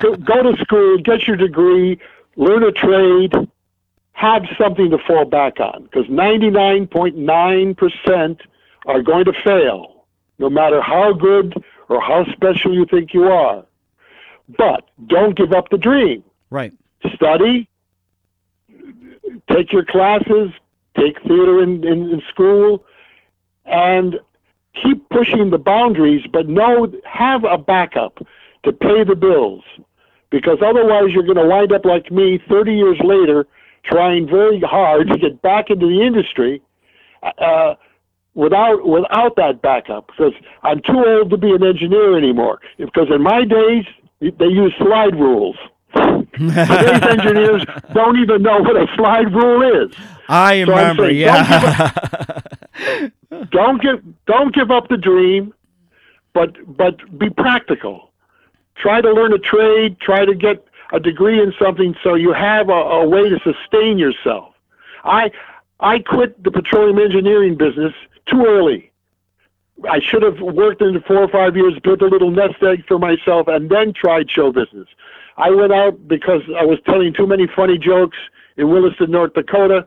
[0.00, 1.98] go, go to school, get your degree,
[2.36, 3.34] learn a trade,
[4.12, 8.40] have something to fall back on because 99.9%
[8.86, 10.04] are going to fail,
[10.38, 13.64] no matter how good or how special you think you are.
[14.56, 16.24] But don't give up the dream.
[16.50, 16.72] Right.
[17.14, 17.68] Study,
[19.50, 20.50] take your classes,
[20.96, 22.84] take theater in, in, in school,
[23.64, 24.18] and
[24.80, 28.18] keep pushing the boundaries, but know, have a backup
[28.64, 29.64] to pay the bills.
[30.30, 33.46] Because otherwise, you're going to wind up like me 30 years later,
[33.84, 36.62] trying very hard to get back into the industry
[37.22, 37.74] uh,
[38.34, 40.06] without without that backup.
[40.06, 40.32] Because
[40.62, 42.60] I'm too old to be an engineer anymore.
[42.78, 43.84] Because in my days,
[44.20, 45.56] they used slide rules.
[45.94, 49.94] Today's engineers don't even know what a slide rule is.
[50.28, 52.40] I So remember, saying, yeah.
[53.50, 55.54] don't give don't give up the dream,
[56.34, 58.12] but but be practical.
[58.76, 59.98] Try to learn a trade.
[60.00, 63.98] Try to get a degree in something so you have a, a way to sustain
[63.98, 64.54] yourself.
[65.04, 65.30] I
[65.80, 67.92] I quit the petroleum engineering business
[68.26, 68.90] too early.
[69.88, 72.98] I should have worked in four or five years, built a little nest egg for
[72.98, 74.86] myself, and then tried show business.
[75.38, 78.18] I went out because I was telling too many funny jokes
[78.56, 79.86] in Williston, North Dakota,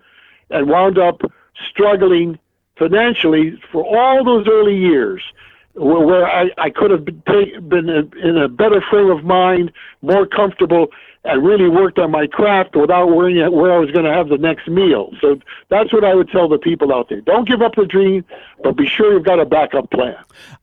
[0.49, 1.22] and wound up
[1.69, 2.39] struggling
[2.77, 5.22] financially for all those early years
[5.73, 9.72] where, where I, I could have been, been in a better frame of mind,
[10.02, 10.88] more comfortable,
[11.26, 14.38] and really worked on my craft without worrying where I was going to have the
[14.38, 15.11] next meal.
[15.19, 15.39] So
[15.69, 17.22] that's what I would tell the people out there.
[17.22, 18.23] Don't give up the dream,
[18.64, 20.15] but be sure you've got a backup plan.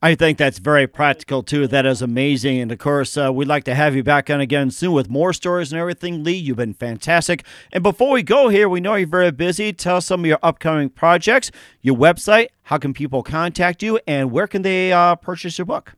[0.03, 1.67] I think that's very practical too.
[1.67, 2.61] That is amazing.
[2.61, 5.33] And of course, uh, we'd like to have you back on again soon with more
[5.33, 6.23] stories and everything.
[6.23, 7.45] Lee, you've been fantastic.
[7.73, 9.73] And before we go here, we know you're very busy.
[9.73, 14.31] Tell us some of your upcoming projects, your website, how can people contact you, and
[14.31, 15.95] where can they uh, purchase your book?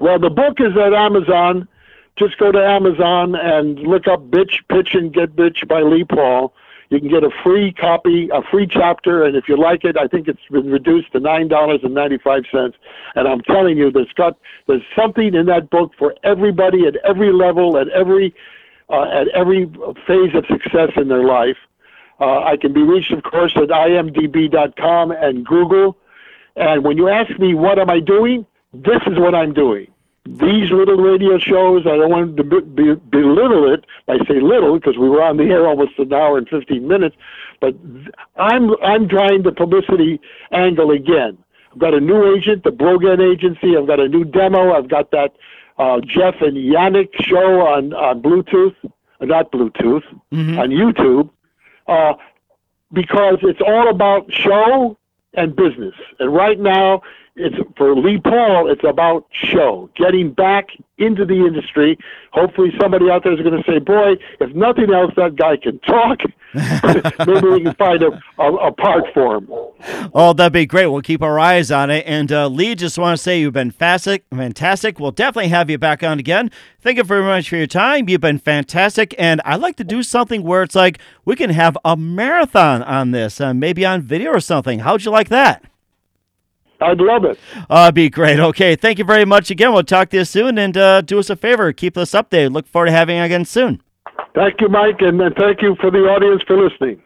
[0.00, 1.68] Well, the book is at Amazon.
[2.18, 6.54] Just go to Amazon and look up Bitch, Pitch, and Get Bitch by Lee Paul.
[6.90, 10.06] You can get a free copy, a free chapter, and if you like it, I
[10.08, 12.76] think it's been reduced to nine dollars and ninety-five cents.
[13.14, 14.36] And I'm telling you, there's got
[14.66, 18.34] there's something in that book for everybody at every level, at every
[18.90, 19.64] uh, at every
[20.06, 21.56] phase of success in their life.
[22.20, 25.96] Uh, I can be reached, of course, at imdb.com and Google.
[26.56, 28.44] And when you ask me what am I doing,
[28.74, 29.91] this is what I'm doing.
[30.24, 33.84] These little radio shows, I don't want to be, be, belittle it.
[34.06, 37.16] I say little because we were on the air almost an hour and 15 minutes,
[37.60, 37.74] but
[38.36, 40.20] I'm I'm trying the publicity
[40.52, 41.38] angle again.
[41.72, 43.76] I've got a new agent, the Brogan Agency.
[43.76, 44.72] I've got a new demo.
[44.72, 45.34] I've got that
[45.78, 50.04] uh, Jeff and Yannick show on on Bluetooth, uh, not Bluetooth,
[50.58, 51.30] on YouTube,
[51.88, 52.14] uh,
[52.92, 54.96] because it's all about show
[55.34, 55.94] and business.
[56.20, 57.02] And right now,
[57.34, 58.70] it's for Lee Paul.
[58.70, 60.68] It's about show, getting back
[60.98, 61.96] into the industry.
[62.32, 65.78] Hopefully, somebody out there is going to say, "Boy, if nothing else, that guy can
[65.80, 66.18] talk.
[67.26, 69.48] Maybe we can find a, a, a part for him."
[70.12, 70.86] Oh, that'd be great.
[70.88, 72.04] We'll keep our eyes on it.
[72.06, 74.24] And uh, Lee, just want to say you've been fantastic.
[74.30, 75.00] Fantastic.
[75.00, 76.50] We'll definitely have you back on again.
[76.80, 78.10] Thank you very much for your time.
[78.10, 79.14] You've been fantastic.
[79.18, 83.12] And I'd like to do something where it's like we can have a marathon on
[83.12, 84.80] this, uh, maybe on video or something.
[84.80, 85.64] How'd you like that?
[86.82, 87.38] I'd love it.
[87.70, 88.38] Uh, that'd be great.
[88.38, 88.76] Okay.
[88.76, 89.72] Thank you very much again.
[89.72, 90.58] We'll talk to you soon.
[90.58, 92.52] And uh, do us a favor, keep us updated.
[92.52, 93.82] Look forward to having you again soon.
[94.34, 97.02] Thank you, Mike, and, and thank you for the audience for listening.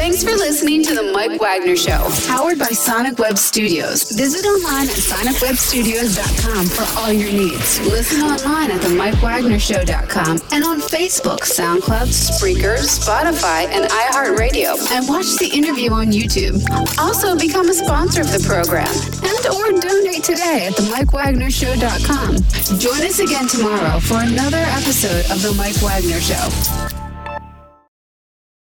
[0.00, 4.10] Thanks for listening to The Mike Wagner Show, powered by Sonic Web Studios.
[4.12, 7.78] Visit online at sonicwebstudios.com for all your needs.
[7.80, 14.90] Listen online at themikewagnershow.com and on Facebook, SoundCloud, Spreaker, Spotify, and iHeartRadio.
[14.90, 16.64] And watch the interview on YouTube.
[16.98, 22.36] Also, become a sponsor of the program and or donate today at themikewagnershow.com.
[22.78, 26.99] Join us again tomorrow for another episode of The Mike Wagner Show.